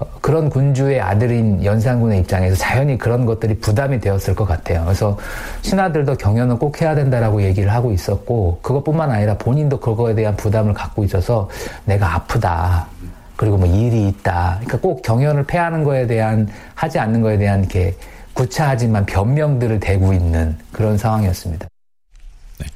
어, 0.00 0.06
그런 0.20 0.48
군주의 0.50 1.00
아들인 1.00 1.64
연산군의 1.64 2.20
입장에서 2.20 2.56
자연히 2.56 2.98
그런 2.98 3.26
것들이 3.26 3.58
부담이 3.58 4.00
되었을 4.00 4.34
것 4.34 4.44
같아요. 4.44 4.84
그래서 4.84 5.18
신하들도 5.62 6.16
경연은 6.16 6.58
꼭 6.58 6.80
해야 6.80 6.94
된다라고 6.94 7.42
얘기를 7.42 7.72
하고 7.72 7.92
있었고 7.92 8.60
그것뿐만 8.62 9.10
아니라 9.10 9.36
본인도 9.38 9.80
그거에 9.80 10.14
대한 10.14 10.36
부담을 10.36 10.74
갖고 10.74 11.04
있어서 11.04 11.48
내가 11.84 12.14
아프다. 12.14 12.86
그리고 13.36 13.56
뭐 13.56 13.68
일이 13.68 14.08
있다. 14.08 14.56
그러니까 14.56 14.80
꼭 14.80 15.02
경연을 15.02 15.44
패하는 15.44 15.84
거에 15.84 16.08
대한 16.08 16.48
하지 16.74 16.98
않는 16.98 17.22
거에 17.22 17.38
대한 17.38 17.60
이렇게 17.60 17.94
구차하지만 18.34 19.06
변명들을 19.06 19.78
대고 19.78 20.12
있는 20.12 20.56
그런 20.72 20.98
상황이었습니다. 20.98 21.68
네. 22.58 22.66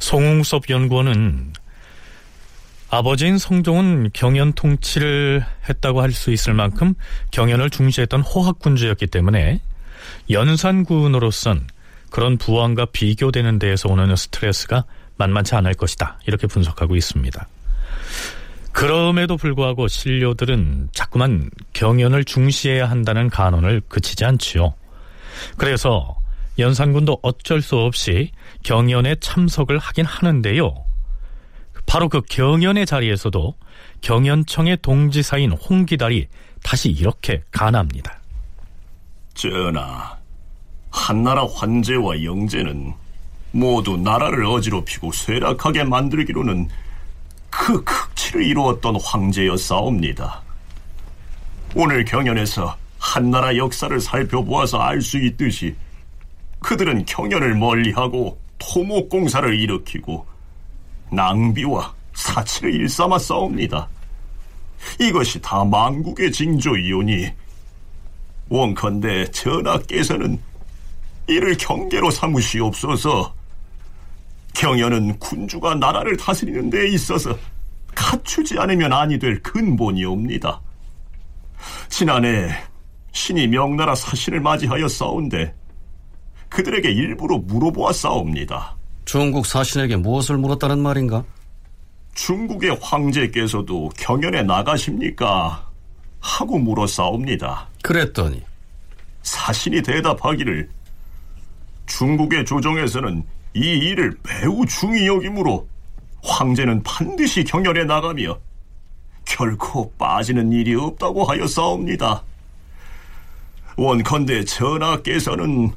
송웅섭 0.00 0.68
연구원은 0.68 1.52
아버지인 2.90 3.38
성종은 3.38 4.10
경연 4.12 4.54
통치를 4.54 5.44
했다고 5.68 6.02
할 6.02 6.10
수 6.12 6.32
있을 6.32 6.54
만큼 6.54 6.94
경연을 7.30 7.70
중시했던 7.70 8.22
호학군주였기 8.22 9.06
때문에 9.06 9.60
연산군으로선 10.28 11.68
그런 12.10 12.36
부왕과 12.36 12.86
비교되는 12.86 13.60
데에서 13.60 13.88
오는 13.88 14.14
스트레스가 14.16 14.84
만만치 15.16 15.54
않을 15.54 15.74
것이다. 15.74 16.18
이렇게 16.26 16.48
분석하고 16.48 16.96
있습니다. 16.96 17.46
그럼에도 18.72 19.36
불구하고 19.36 19.86
신료들은 19.86 20.88
자꾸만 20.92 21.50
경연을 21.72 22.24
중시해야 22.24 22.90
한다는 22.90 23.30
간언을 23.30 23.82
그치지 23.88 24.24
않지요. 24.24 24.74
그래서 25.56 26.16
연산군도 26.58 27.20
어쩔 27.22 27.62
수 27.62 27.76
없이 27.76 28.32
경연에 28.64 29.16
참석을 29.20 29.78
하긴 29.78 30.04
하는데요. 30.04 30.89
바로 31.90 32.08
그 32.08 32.20
경연의 32.20 32.86
자리에서도 32.86 33.52
경연청의 34.00 34.78
동지사인 34.80 35.50
홍기달이 35.50 36.28
다시 36.62 36.88
이렇게 36.88 37.42
간합니다. 37.50 38.16
전하, 39.34 40.16
한나라 40.92 41.44
환제와 41.44 42.22
영제는 42.22 42.94
모두 43.50 43.96
나라를 43.96 44.46
어지럽히고 44.46 45.10
쇠락하게 45.10 45.82
만들기로는 45.82 46.68
그 47.50 47.82
극치를 47.82 48.44
이루었던 48.44 48.94
황제였사옵니다. 49.02 50.42
오늘 51.74 52.04
경연에서 52.04 52.76
한나라 53.00 53.56
역사를 53.56 53.98
살펴보아서 53.98 54.78
알 54.78 55.02
수 55.02 55.18
있듯이 55.18 55.74
그들은 56.60 57.04
경연을 57.06 57.56
멀리하고 57.56 58.40
토목공사를 58.58 59.58
일으키고 59.58 60.29
낭비와 61.10 61.94
사치를 62.14 62.74
일삼아 62.74 63.18
싸웁니다. 63.18 63.88
이것이 64.98 65.40
다 65.40 65.64
망국의 65.64 66.32
징조이오니 66.32 67.30
원컨대 68.48 69.30
전하께서는 69.30 70.40
이를 71.28 71.56
경계로 71.56 72.10
삼으시옵소서 72.10 73.34
경연은 74.54 75.18
군주가 75.18 75.74
나라를 75.76 76.16
다스리는 76.16 76.70
데 76.70 76.88
있어서 76.88 77.36
갖추지 77.94 78.58
않으면 78.58 78.92
아니 78.92 79.18
될 79.18 79.40
근본이옵니다. 79.42 80.60
지난해 81.88 82.50
신이 83.12 83.48
명나라 83.48 83.94
사신을 83.94 84.40
맞이하여 84.40 84.88
싸운데 84.88 85.54
그들에게 86.48 86.90
일부러 86.90 87.38
물어보아 87.38 87.92
싸웁니다. 87.92 88.76
중국 89.10 89.44
사신에게 89.44 89.96
무엇을 89.96 90.38
물었다는 90.38 90.78
말인가? 90.78 91.24
중국의 92.14 92.78
황제께서도 92.80 93.88
경연에 93.96 94.44
나가십니까? 94.44 95.68
하고 96.20 96.58
물어 96.60 96.86
싸웁니다. 96.86 97.66
그랬더니 97.82 98.40
사신이 99.24 99.82
대답하기를 99.82 100.70
중국의 101.86 102.44
조정에서는 102.44 103.24
이 103.54 103.58
일을 103.58 104.16
매우 104.22 104.64
중히 104.66 105.08
여기므로 105.08 105.66
황제는 106.22 106.84
반드시 106.84 107.42
경연에 107.42 107.82
나가며 107.82 108.38
결코 109.24 109.92
빠지는 109.98 110.52
일이 110.52 110.76
없다고 110.76 111.24
하여 111.24 111.48
싸웁니다. 111.48 112.22
원컨대 113.76 114.44
전하께서는 114.44 115.72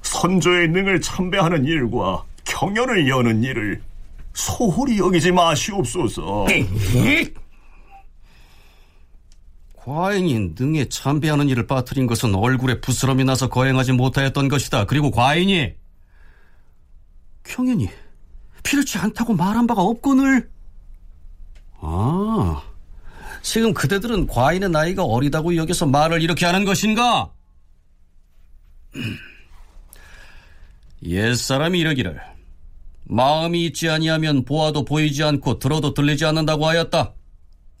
선조의 0.00 0.68
능을 0.68 1.02
참배하는 1.02 1.66
일과 1.66 2.24
경연을 2.48 3.08
여는 3.08 3.44
일을 3.44 3.82
소홀히 4.32 4.98
여기지 4.98 5.30
마시옵소서. 5.30 6.46
과인이 9.76 10.54
능에 10.58 10.88
참배하는 10.88 11.48
일을 11.48 11.66
빠뜨린 11.66 12.06
것은 12.06 12.34
얼굴에 12.34 12.80
부스럼이 12.80 13.24
나서 13.24 13.48
거행하지 13.48 13.92
못하였던 13.92 14.48
것이다. 14.48 14.86
그리고 14.86 15.10
과인이 15.10 15.74
경연이 17.44 17.88
필요치 18.62 18.98
않다고 18.98 19.34
말한 19.34 19.66
바가 19.66 19.82
없거늘. 19.82 20.50
아, 21.80 22.62
지금 23.42 23.72
그대들은 23.72 24.26
과인의 24.26 24.70
나이가 24.70 25.04
어리다고 25.04 25.56
여기서 25.56 25.86
말을 25.86 26.22
이렇게 26.22 26.44
하는 26.44 26.64
것인가? 26.64 27.32
옛사람이 31.02 31.78
이러기를 31.78 32.20
마음이 33.08 33.64
있지 33.66 33.88
아니하면 33.88 34.44
보아도 34.44 34.84
보이지 34.84 35.24
않고 35.24 35.58
들어도 35.58 35.94
들리지 35.94 36.24
않는다고 36.26 36.66
하였다. 36.66 37.14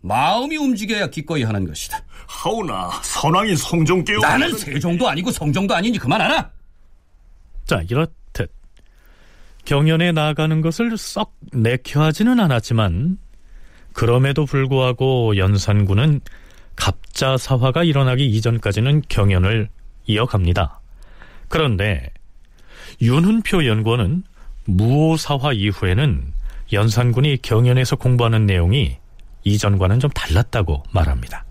마음이 0.00 0.56
움직여야 0.56 1.08
기꺼이 1.08 1.42
하는 1.42 1.66
것이다. 1.66 2.02
하오나 2.26 2.90
선왕이 3.02 3.56
성종께요. 3.56 4.20
나는 4.20 4.56
세종도 4.56 5.08
아니고 5.08 5.30
성종도 5.30 5.74
아니니 5.74 5.98
그만하라. 5.98 6.50
자, 7.66 7.82
이렇듯 7.88 8.50
경연에 9.64 10.12
나가는 10.12 10.60
것을 10.60 10.96
썩 10.96 11.34
내켜하지는 11.52 12.40
않았지만 12.40 13.18
그럼에도 13.92 14.46
불구하고 14.46 15.36
연산군은 15.36 16.20
갑자 16.76 17.36
사화가 17.36 17.82
일어나기 17.84 18.26
이전까지는 18.28 19.02
경연을 19.08 19.68
이어갑니다. 20.06 20.80
그런데 21.48 22.08
윤훈표 23.02 23.66
연구원은 23.66 24.22
무오사화 24.68 25.54
이후에는 25.54 26.22
연산군이 26.74 27.38
경연에서 27.40 27.96
공부하는 27.96 28.44
내용이 28.44 28.96
이전과는 29.44 29.98
좀 29.98 30.10
달랐다고 30.10 30.82
말합니다. 30.92 31.44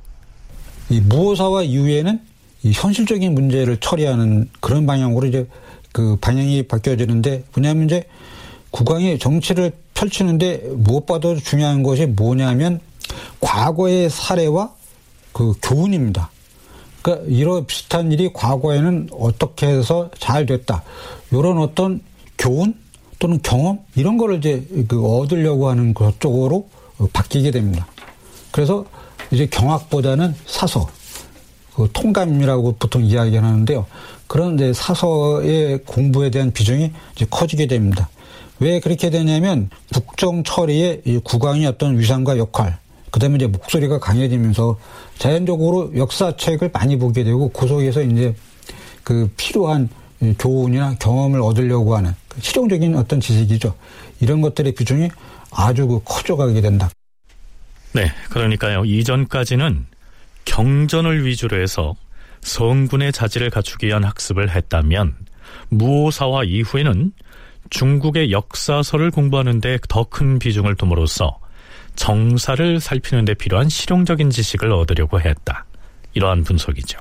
이 0.90 1.02
무오사화 1.02 1.64
이후에는 1.64 2.22
이 2.64 2.72
현실적인 2.72 3.34
문제를 3.34 3.78
처리하는 3.78 4.50
그런 4.60 4.86
방향으로 4.86 5.28
이제 5.28 5.48
그 5.92 6.16
방향이 6.18 6.68
바뀌어지는데 6.68 7.46
뭐냐면 7.56 7.86
이제 7.86 8.04
국왕이 8.70 9.18
정치를 9.18 9.72
펼치는데 9.96 10.62
무엇보다도 10.76 11.38
중요한 11.38 11.82
것이 11.82 12.06
뭐냐면 12.06 12.80
과거의 13.40 14.12
사례와 14.12 14.72
그 15.32 15.54
교훈입니다. 15.64 16.30
그러니까 17.02 17.26
이런 17.30 17.66
비슷한 17.66 18.12
일이 18.12 18.32
과거에는 18.32 19.10
어떻게 19.12 19.66
해서 19.66 20.12
잘 20.20 20.46
됐다. 20.46 20.84
이런 21.32 21.58
어떤 21.58 22.02
교훈 22.38 22.76
또는 23.20 23.40
경험 23.42 23.80
이런 23.96 24.18
거를 24.18 24.38
이제 24.38 24.66
그 24.88 25.06
얻으려고 25.06 25.70
하는 25.70 25.94
그쪽으로 25.94 26.68
바뀌게 27.14 27.52
됩니다. 27.52 27.88
그래서 28.52 28.86
이제 29.32 29.46
경학보다는 29.48 30.36
사서, 30.46 30.88
그 31.76 31.90
통감이라고 31.94 32.76
보통 32.80 33.04
이야기하는데요. 33.04 33.86
그런 34.28 34.56
이제 34.56 34.74
사서의 34.74 35.80
공부에 35.86 36.30
대한 36.30 36.52
비중이 36.52 36.92
이제 37.16 37.26
커지게 37.30 37.68
됩니다. 37.68 38.10
왜 38.60 38.80
그렇게 38.80 39.10
되냐면 39.10 39.70
국정 39.94 40.44
처리에 40.44 41.02
이 41.06 41.20
국왕의 41.24 41.68
어떤 41.68 42.00
위상과 42.00 42.38
역할, 42.38 42.78
그다음에 43.12 43.36
이제 43.36 43.48
목소리가 43.48 44.00
강해지면서 44.00 44.78
자연적으로 45.18 45.92
역사책을 45.96 46.72
많이 46.74 46.98
보게 46.98 47.24
되고 47.24 47.50
그 47.50 47.68
속에서 47.68 48.02
이제 48.02 48.36
그 49.04 49.30
필요한 49.38 49.90
교훈이나 50.40 50.96
경험을 50.96 51.42
얻으려고 51.42 51.96
하는 51.96 52.14
실용적인 52.40 52.96
어떤 52.96 53.20
지식이죠. 53.20 53.76
이런 54.20 54.42
것들의 54.42 54.74
비중이 54.74 55.10
아주 55.52 55.88
그 55.88 56.02
커져가게 56.04 56.62
된다. 56.62 56.90
네, 57.94 58.12
그러니까요. 58.30 58.86
이전까지는 58.86 59.86
경전을 60.46 61.26
위주로 61.26 61.62
해서 61.62 61.96
성군의 62.42 63.12
자질을 63.12 63.50
갖추기 63.50 63.88
위한 63.88 64.04
학습을 64.04 64.50
했다면 64.56 65.16
무오사화 65.70 66.44
이후에는 66.44 67.12
중국의 67.70 68.32
역사서를 68.32 69.12
공부하는데 69.12 69.80
더 69.90 70.06
큰 70.06 70.40
비중을 70.40 70.76
둠으로써 70.76 71.40
정사를 71.96 72.80
살피는 72.80 73.26
데 73.26 73.34
필요한 73.34 73.68
실용적인 73.70 74.30
지식을 74.30 74.72
얻으려고 74.72 75.20
했다. 75.20 75.66
이러한 76.14 76.44
분석이죠. 76.44 77.00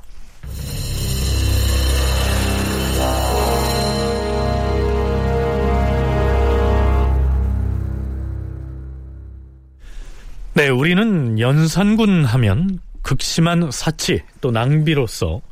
네, 10.56 10.70
우리는 10.70 11.38
연산군 11.38 12.24
하면 12.24 12.78
극심한 13.02 13.70
사치 13.70 14.22
또 14.40 14.50
낭비로서 14.50 15.42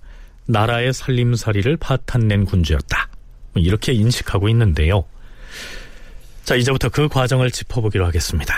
나라의 0.46 0.94
살림살이를 0.94 1.76
파탄낸 1.76 2.46
군주였다. 2.46 3.08
뭐 3.52 3.62
이렇게 3.62 3.92
인식하고 3.92 4.48
있는데요. 4.48 5.04
자, 6.44 6.54
이제부터 6.54 6.88
그 6.88 7.08
과정을 7.08 7.50
짚어보기로 7.50 8.06
하겠습니다. 8.06 8.54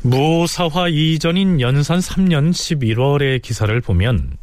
무사화 0.00 0.88
이전인 0.88 1.60
연산 1.60 1.98
3년 1.98 2.50
11월의 2.50 3.42
기사를 3.42 3.78
보면 3.82 4.38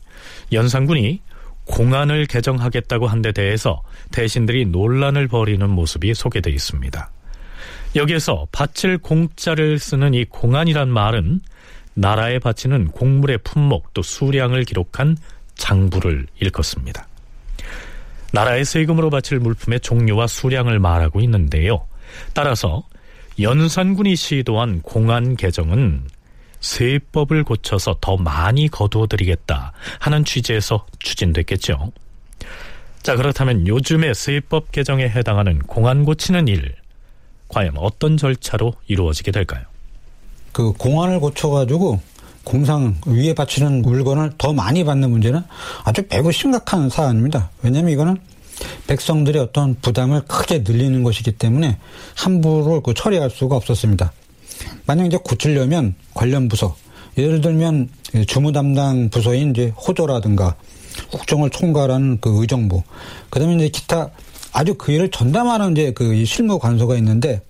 연산군이 0.51 1.19
공안을 1.65 2.27
개정하겠다고 2.27 3.07
한 3.07 3.23
데 3.23 3.31
대해서 3.31 3.81
대신들이 4.11 4.67
논란을 4.67 5.29
벌이는 5.29 5.67
모습이 5.67 6.13
소개되어 6.13 6.53
있습니다. 6.53 7.09
여기에서 7.95 8.47
바칠 8.51 8.97
공짜를 8.97 9.79
쓰는 9.79 10.13
이 10.13 10.25
공안이란 10.25 10.89
말은 10.89 11.41
나라에 11.95 12.39
바치는 12.39 12.89
곡물의 12.89 13.39
품목 13.43 13.93
또 13.93 14.01
수량을 14.01 14.63
기록한 14.63 15.17
장부를 15.55 16.27
일컫습니다. 16.39 17.07
나라의 18.31 18.63
세금으로 18.63 19.09
바칠 19.09 19.39
물품의 19.39 19.79
종류와 19.79 20.27
수량을 20.27 20.79
말하고 20.79 21.19
있는데요. 21.21 21.87
따라서 22.33 22.83
연산군이 23.39 24.15
시도한 24.15 24.81
공안 24.81 25.35
개정은 25.35 26.03
세법을 26.59 27.43
고쳐서 27.43 27.97
더 28.01 28.17
많이 28.17 28.67
거두어드리겠다 28.67 29.71
하는 29.99 30.25
취지에서 30.25 30.85
추진됐겠죠. 30.99 31.91
자, 33.01 33.15
그렇다면 33.15 33.65
요즘의 33.65 34.13
세법 34.13 34.71
개정에 34.71 35.03
해당하는 35.03 35.59
공안 35.59 36.03
고치는 36.03 36.49
일, 36.49 36.75
과연 37.49 37.77
어떤 37.77 38.15
절차로 38.17 38.73
이루어지게 38.87 39.31
될까요? 39.31 39.63
그 40.51 40.71
공안을 40.73 41.19
고쳐가지고 41.19 41.99
공상 42.43 42.95
위에 43.05 43.33
바치는 43.33 43.81
물건을 43.81 44.33
더 44.37 44.53
많이 44.53 44.83
받는 44.83 45.11
문제는 45.11 45.41
아주 45.83 46.03
매우 46.09 46.31
심각한 46.31 46.89
사안입니다. 46.89 47.51
왜냐하면 47.61 47.91
이거는 47.91 48.17
백성들의 48.87 49.41
어떤 49.41 49.75
부담을 49.75 50.21
크게 50.21 50.59
늘리는 50.59 51.03
것이기 51.03 51.33
때문에 51.33 51.77
함부로 52.15 52.81
그 52.81 52.93
처리할 52.93 53.29
수가 53.29 53.55
없었습니다. 53.55 54.11
만약 54.85 55.05
이제 55.05 55.17
고치려면 55.23 55.95
관련 56.13 56.47
부서, 56.47 56.75
예를 57.17 57.41
들면 57.41 57.89
주무 58.27 58.51
담당 58.51 59.09
부서인 59.09 59.51
이제 59.51 59.67
호조라든가 59.69 60.55
국정을 61.11 61.49
총괄하는 61.51 62.19
그 62.19 62.41
의정부, 62.41 62.83
그다음에 63.29 63.55
이제 63.55 63.69
기타 63.69 64.09
아주 64.51 64.75
그 64.75 64.91
일을 64.91 65.09
전담하는 65.11 65.73
이제 65.73 65.91
그 65.91 66.25
실무 66.25 66.59
관서가 66.59 66.95
있는데 66.97 67.41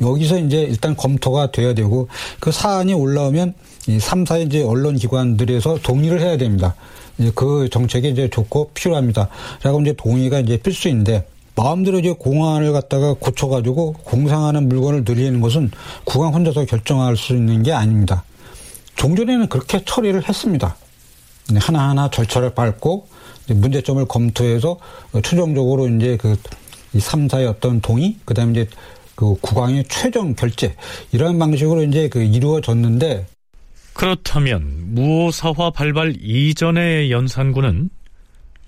여기서 0.00 0.38
이제 0.38 0.62
일단 0.62 0.96
검토가 0.96 1.50
돼야 1.50 1.74
되고 1.74 2.08
그 2.40 2.52
사안이 2.52 2.92
올라오면 2.92 3.54
이 3.88 3.98
3사의 3.98 4.46
이제 4.46 4.62
언론 4.62 4.96
기관들에서 4.96 5.78
동의를 5.82 6.20
해야 6.20 6.36
됩니다. 6.36 6.74
이제 7.18 7.32
그 7.34 7.68
정책이 7.70 8.10
이제 8.10 8.28
좋고 8.28 8.70
필요합니다. 8.74 9.28
라고 9.62 9.80
이제 9.80 9.94
동의가 9.94 10.40
이제 10.40 10.58
필수인데 10.58 11.26
마음대로 11.54 11.98
이제 11.98 12.12
공안을 12.12 12.72
갖다가 12.72 13.14
고쳐가지고 13.14 13.94
공상하는 14.04 14.68
물건을 14.68 15.04
늘리는 15.06 15.40
것은 15.40 15.70
국왕 16.04 16.34
혼자서 16.34 16.66
결정할 16.66 17.16
수 17.16 17.34
있는 17.34 17.62
게 17.62 17.72
아닙니다. 17.72 18.24
종전에는 18.96 19.48
그렇게 19.48 19.82
처리를 19.84 20.28
했습니다. 20.28 20.76
하나하나 21.54 22.10
절차를 22.10 22.54
밟고 22.54 23.06
문제점을 23.48 24.04
검토해서 24.06 24.78
최종적으로 25.22 25.88
이제 25.88 26.16
그 26.16 26.36
3사의 26.94 27.48
어떤 27.48 27.80
동의, 27.80 28.16
그 28.24 28.34
다음에 28.34 28.52
이제 28.52 28.68
그 29.14 29.34
국왕의 29.40 29.84
최종 29.88 30.34
결재, 30.34 30.74
이런 31.12 31.38
방식으로 31.38 31.82
이제 31.84 32.08
그 32.08 32.22
이루어졌는데 32.22 33.26
그렇다면 33.94 34.94
무오사화 34.94 35.70
발발 35.70 36.14
이전의 36.20 37.10
연산군은 37.10 37.88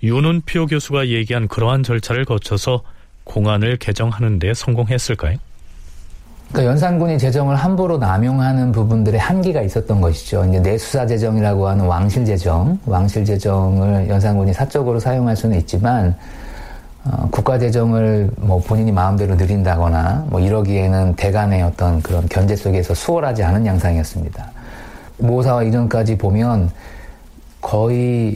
윤은표 0.01 0.67
교수가 0.67 1.09
얘기한 1.09 1.47
그러한 1.47 1.83
절차를 1.83 2.25
거쳐서 2.25 2.83
공안을 3.25 3.77
개정하는 3.77 4.39
데 4.39 4.53
성공했을까요? 4.53 5.37
그러니까 6.51 6.71
연산군이 6.71 7.19
재정을 7.19 7.55
함부로 7.55 7.97
남용하는 7.97 8.71
부분들의 8.71 9.19
한계가 9.19 9.61
있었던 9.61 10.01
것이죠. 10.01 10.45
이제 10.45 10.59
내수사 10.59 11.05
재정이라고 11.05 11.67
하는 11.67 11.85
왕실 11.85 12.25
재정, 12.25 12.77
왕실 12.85 13.23
재정을 13.23 14.09
연산군이 14.09 14.53
사적으로 14.53 14.99
사용할 14.99 15.35
수는 15.35 15.57
있지만 15.59 16.15
어, 17.05 17.27
국가 17.31 17.57
재정을 17.57 18.29
뭐 18.37 18.59
본인이 18.59 18.91
마음대로 18.91 19.35
늘린다거나 19.35 20.25
뭐 20.29 20.39
이러기에는 20.39 21.15
대간의 21.15 21.61
어떤 21.61 22.01
그런 22.01 22.27
견제 22.27 22.55
속에서 22.55 22.93
수월하지 22.93 23.43
않은 23.43 23.65
양상이었습니다. 23.65 24.51
모사와 25.19 25.63
이전까지 25.63 26.17
보면 26.17 26.71
거의 27.61 28.35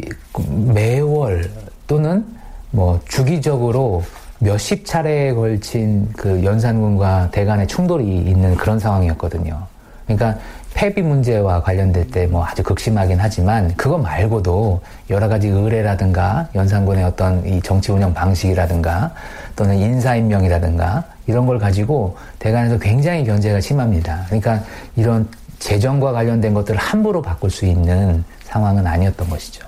매월 0.74 1.50
또는 1.88 2.26
뭐 2.72 3.00
주기적으로 3.08 4.04
몇십 4.44 4.86
차례에 4.86 5.34
걸친 5.34 6.12
그 6.14 6.44
연산군과 6.44 7.32
대간의 7.32 7.68
충돌이 7.68 8.06
있는 8.06 8.56
그런 8.56 8.78
상황이었거든요. 8.78 9.66
그러니까 10.06 10.38
폐비 10.74 11.02
문제와 11.02 11.62
관련될 11.62 12.08
때 12.08 12.28
뭐 12.28 12.44
아주 12.46 12.62
극심하긴 12.64 13.20
하지만 13.20 13.74
그거 13.76 13.98
말고도 13.98 14.82
여러 15.10 15.28
가지 15.30 15.48
의뢰라든가 15.48 16.50
연산군의 16.56 17.04
어떤 17.04 17.46
이 17.46 17.62
정치 17.62 17.92
운영 17.92 18.14
방식이라든가 18.14 19.14
또는 19.56 19.78
인사임명이라든가 19.78 21.04
이런 21.28 21.46
걸 21.46 21.58
가지고 21.58 22.18
대관에서 22.40 22.78
굉장히 22.80 23.24
견제가 23.24 23.62
심합니다. 23.62 24.24
그러니까 24.26 24.62
이런 24.96 25.28
재정과 25.60 26.12
관련된 26.12 26.54
것들을 26.54 26.78
함부로 26.78 27.22
바꿀 27.22 27.50
수 27.50 27.66
있는 27.66 28.24
상황은 28.44 28.86
아니었던 28.86 29.30
것이죠. 29.30 29.66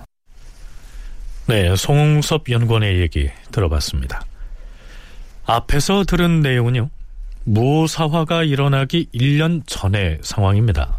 네, 1.48 1.74
송웅섭 1.76 2.50
연구원의 2.50 3.00
얘기 3.00 3.30
들어봤습니다. 3.52 4.22
앞에서 5.46 6.04
들은 6.06 6.42
내용은요. 6.42 6.90
무사화가 7.44 8.44
일어나기 8.44 9.08
1년 9.14 9.62
전의 9.68 10.20
상황입니다. 10.22 10.98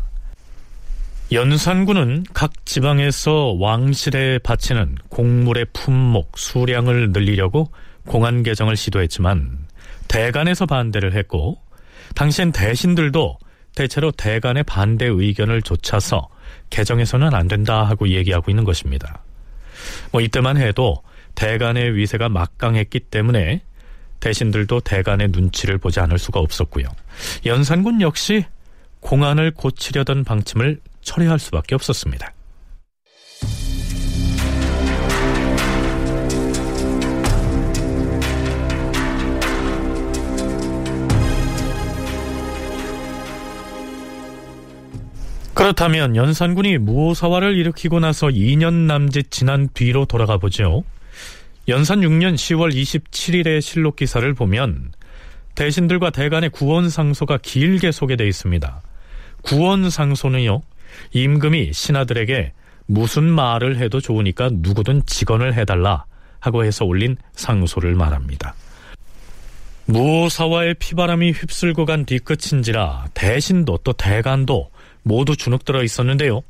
연산군은 1.33 2.25
각 2.33 2.53
지방에서 2.65 3.57
왕실에 3.59 4.39
바치는 4.39 4.97
곡물의 5.09 5.67
품목, 5.73 6.39
수량을 6.39 7.11
늘리려고 7.11 7.73
공안 8.07 8.45
개정을 8.45 8.77
시도했지만 8.77 9.67
대간에서 10.07 10.67
반대를 10.67 11.15
했고 11.15 11.61
당시엔 12.15 12.53
대신들도 12.53 13.39
대체로 13.75 14.13
대간의 14.13 14.63
반대 14.63 15.07
의견을 15.07 15.63
좇아서 15.63 16.29
개정해서는 16.71 17.35
안 17.35 17.49
된다 17.49 17.83
하고 17.83 18.09
얘기하고 18.09 18.53
있는 18.53 18.63
것입니다. 18.63 19.23
뭐 20.13 20.21
이때만 20.21 20.57
해도 20.57 21.03
대간의 21.35 21.97
위세가 21.97 22.29
막강했기 22.29 23.01
때문에 23.01 23.63
대신들도 24.21 24.81
대간의 24.81 25.29
눈치를 25.29 25.79
보지 25.79 26.01
않을 26.01 26.19
수가 26.19 26.41
없었고요. 26.41 26.87
연산군 27.45 28.01
역시 28.01 28.45
공안을 29.01 29.53
고치려던 29.53 30.25
방침을 30.25 30.81
철회할 31.03 31.39
수밖에 31.39 31.75
없었습니다. 31.75 32.33
그렇다면 45.55 46.17
연산군이 46.17 46.77
무호사화를 46.79 47.57
일으키고 47.57 47.99
나서 47.99 48.27
2년 48.27 48.73
남짓 48.87 49.31
지난 49.31 49.69
뒤로 49.73 50.05
돌아가 50.05 50.37
보죠. 50.37 50.85
연산 51.69 52.01
6년 52.01 52.35
10월 52.35 52.73
27일의 52.73 53.61
실록 53.61 53.97
기사를 53.97 54.33
보면 54.35 54.93
대신들과 55.57 56.11
대간의 56.11 56.51
구원 56.51 56.89
상소가 56.89 57.39
길게 57.39 57.91
소개되어 57.91 58.27
있습니다. 58.27 58.83
구원 59.43 59.91
상소는요. 59.91 60.63
임금이 61.13 61.73
신하들에게 61.73 62.53
무슨 62.87 63.25
말을 63.25 63.79
해도 63.79 64.01
좋으니까 64.01 64.51
누구든 64.53 65.07
직언을 65.07 65.55
해달라 65.55 66.05
하고 66.39 66.65
해서 66.65 66.85
올린 66.85 67.17
상소를 67.33 67.97
말합니다. 67.97 68.55
무호사와의 69.87 70.75
피바람이 70.75 71.33
휩쓸고 71.33 71.85
간 71.85 72.05
뒤끝인지라 72.05 73.07
대신도 73.15 73.79
또 73.83 73.93
대간도 73.93 74.71
모두 75.03 75.37
주눅들어 75.37 75.83
있었는데요. 75.83 76.43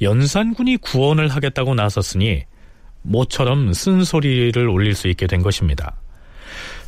연산군이 0.00 0.78
구원을 0.78 1.28
하겠다고 1.28 1.74
나섰으니 1.74 2.44
모처럼 3.02 3.72
쓴소리를 3.72 4.68
올릴 4.68 4.94
수 4.94 5.08
있게 5.08 5.26
된 5.26 5.42
것입니다. 5.42 5.96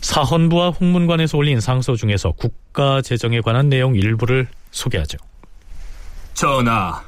사헌부와 0.01 0.71
홍문관에서 0.71 1.39
올린 1.39 1.61
상소 1.61 1.97
중에서 1.97 2.33
국가 2.33 3.01
재정에 3.01 3.41
관한 3.41 3.69
내용 3.69 3.95
일부를 3.95 4.47
소개하죠. 4.71 5.19
전하, 6.35 7.03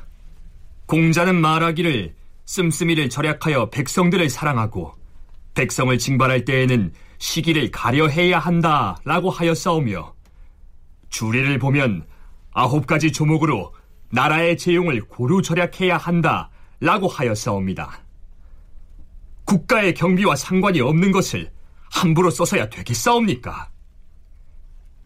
공자는 0.86 1.34
말하기를 1.34 2.14
씀씀이를 2.46 3.10
절약하여 3.10 3.70
백성들을 3.70 4.30
사랑하고 4.30 4.94
백성을 5.54 5.96
징발할 5.98 6.44
때에는 6.44 6.92
시기를 7.18 7.70
가려해야 7.70 8.38
한다라고 8.38 9.30
하였사오며 9.30 10.14
주례를 11.10 11.58
보면 11.58 12.06
아홉 12.52 12.86
가지 12.86 13.10
조목으로 13.10 13.74
나라의 14.10 14.56
재용을 14.56 15.00
고루 15.02 15.42
절약해야 15.42 15.96
한다라고 15.96 17.08
하였사옵니다. 17.08 18.05
국가의 19.46 19.94
경비와 19.94 20.36
상관이 20.36 20.80
없는 20.80 21.12
것을 21.12 21.50
함부로 21.90 22.30
써서야 22.30 22.68
되겠사옵니까? 22.68 23.70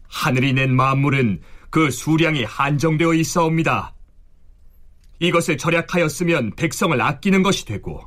하늘이 0.09 0.53
낸 0.53 0.75
만물은 0.75 1.41
그 1.69 1.89
수량이 1.89 2.43
한정되어 2.43 3.13
있사옵니다. 3.13 3.95
이것을 5.19 5.57
절약하였으면 5.57 6.55
백성을 6.55 6.99
아끼는 6.99 7.43
것이 7.43 7.65
되고 7.65 8.03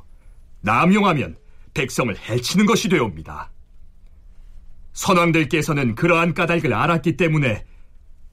남용하면 0.61 1.37
백성을 1.73 2.15
해치는 2.17 2.65
것이 2.65 2.89
되옵니다. 2.89 3.51
선왕들께서는 4.93 5.95
그러한 5.95 6.33
까닭을 6.33 6.73
알았기 6.73 7.17
때문에 7.17 7.65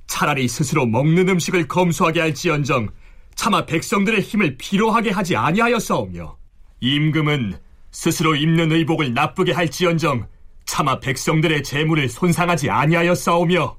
차라리 0.07 0.49
스스로 0.49 0.87
먹는 0.87 1.29
음식을 1.29 1.69
검소하게 1.69 2.21
할지언정 2.21 2.89
차마 3.35 3.65
백성들의 3.65 4.21
힘을 4.21 4.57
필요하게 4.59 5.11
하지 5.11 5.37
아니하였사오며 5.37 6.37
임금은 6.81 7.59
스스로 7.93 8.35
입는 8.35 8.73
의복을 8.73 9.15
나쁘게 9.15 9.53
할지언정 9.53 10.27
차마 10.65 10.99
백성들의 10.99 11.63
재물을 11.63 12.09
손상하지 12.09 12.71
아니하였사오며 12.71 13.77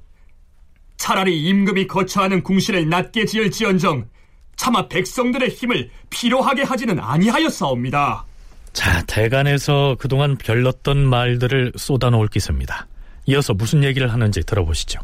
차라리 0.96 1.42
임금이 1.42 1.88
거처하는 1.88 2.42
궁실을 2.42 2.88
낮게 2.88 3.26
지을지언정 3.26 4.08
차마 4.56 4.88
백성들의 4.88 5.48
힘을 5.50 5.90
필요하게 6.10 6.62
하지는 6.62 7.00
아니하였사옵니다. 7.00 8.24
자, 8.72 9.02
대간에서 9.06 9.96
그동안 9.98 10.36
별렀던 10.36 11.08
말들을 11.08 11.72
쏟아놓을 11.76 12.28
기세입니다. 12.28 12.86
이어서 13.26 13.54
무슨 13.54 13.82
얘기를 13.82 14.12
하는지 14.12 14.42
들어보시죠. 14.44 15.00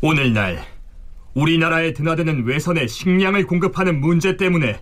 오늘날 0.00 0.64
우리나라에 1.34 1.92
드나드는 1.92 2.44
외선에 2.46 2.86
식량을 2.86 3.46
공급하는 3.46 4.00
문제 4.00 4.36
때문에 4.36 4.80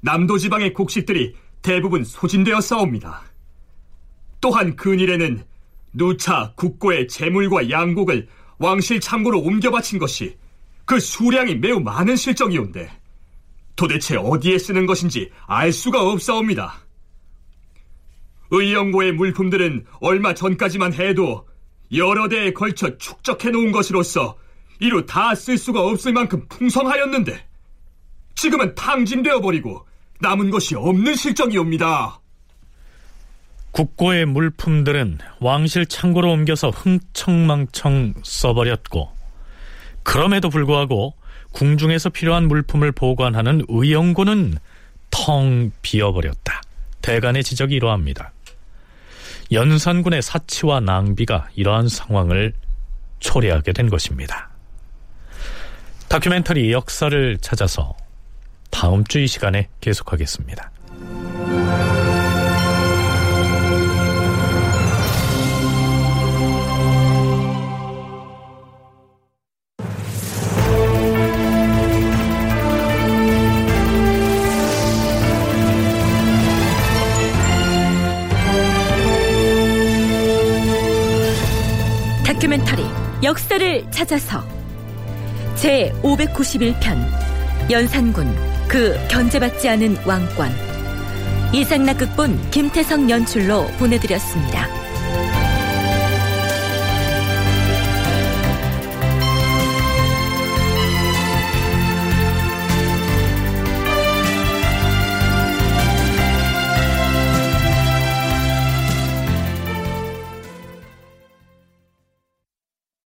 남도 0.00 0.38
지방의 0.38 0.72
곡식들이 0.72 1.34
대부분 1.62 2.04
소진되어 2.04 2.60
싸웁니다. 2.60 3.22
또한 4.40 4.76
근일에는 4.76 5.44
누차 5.92 6.52
국고의 6.56 7.08
재물과 7.08 7.70
양곡을 7.70 8.28
왕실 8.58 9.00
창고로 9.00 9.40
옮겨 9.40 9.70
바친 9.70 9.98
것이 9.98 10.36
그 10.84 10.98
수량이 10.98 11.56
매우 11.56 11.80
많은 11.80 12.16
실정이온데 12.16 12.90
도대체 13.76 14.16
어디에 14.16 14.58
쓰는 14.58 14.86
것인지 14.86 15.30
알 15.46 15.72
수가 15.72 16.02
없사옵니다. 16.02 16.74
의영고의 18.50 19.12
물품들은 19.12 19.86
얼마 20.00 20.34
전까지만 20.34 20.92
해도 20.94 21.46
여러 21.92 22.28
대에 22.28 22.52
걸쳐 22.52 22.98
축적해 22.98 23.50
놓은 23.50 23.72
것으로서 23.72 24.36
이루 24.80 25.06
다쓸 25.06 25.58
수가 25.58 25.82
없을 25.82 26.12
만큼 26.12 26.46
풍성하였는데 26.48 27.46
지금은 28.34 28.74
탕진되어 28.74 29.40
버리고 29.40 29.86
남은 30.20 30.50
것이 30.50 30.74
없는 30.74 31.14
실정이옵니다. 31.14 32.20
국고의 33.72 34.26
물품들은 34.26 35.18
왕실 35.40 35.86
창고로 35.86 36.30
옮겨서 36.32 36.70
흥청망청 36.70 38.14
써버렸고 38.22 39.12
그럼에도 40.02 40.50
불구하고 40.50 41.14
궁중에서 41.52 42.10
필요한 42.10 42.48
물품을 42.48 42.92
보관하는 42.92 43.64
의영고는 43.68 44.58
텅 45.10 45.72
비어버렸다. 45.82 46.62
대간의 47.02 47.42
지적이 47.42 47.76
이러합니다. 47.76 48.32
연산군의 49.52 50.22
사치와 50.22 50.80
낭비가 50.80 51.48
이러한 51.56 51.88
상황을 51.88 52.52
초래하게 53.18 53.72
된 53.72 53.88
것입니다. 53.88 54.50
다큐멘터리 56.08 56.72
역사를 56.72 57.38
찾아서 57.38 57.94
다음 58.70 59.04
주 59.04 59.18
이 59.20 59.26
시간에 59.26 59.68
계속하겠습니다. 59.80 60.70
다큐멘터리 82.24 82.84
역사를 83.22 83.90
찾아서 83.90 84.42
제 85.56 85.92
591편 86.02 87.70
연산군 87.70 88.26
그 88.70 88.96
견제받지 89.08 89.68
않은 89.68 89.96
왕권 90.06 90.48
이상락 91.52 91.98
극본 91.98 92.50
김태성 92.52 93.10
연출로 93.10 93.66
보내드렸습니다. 93.78 94.89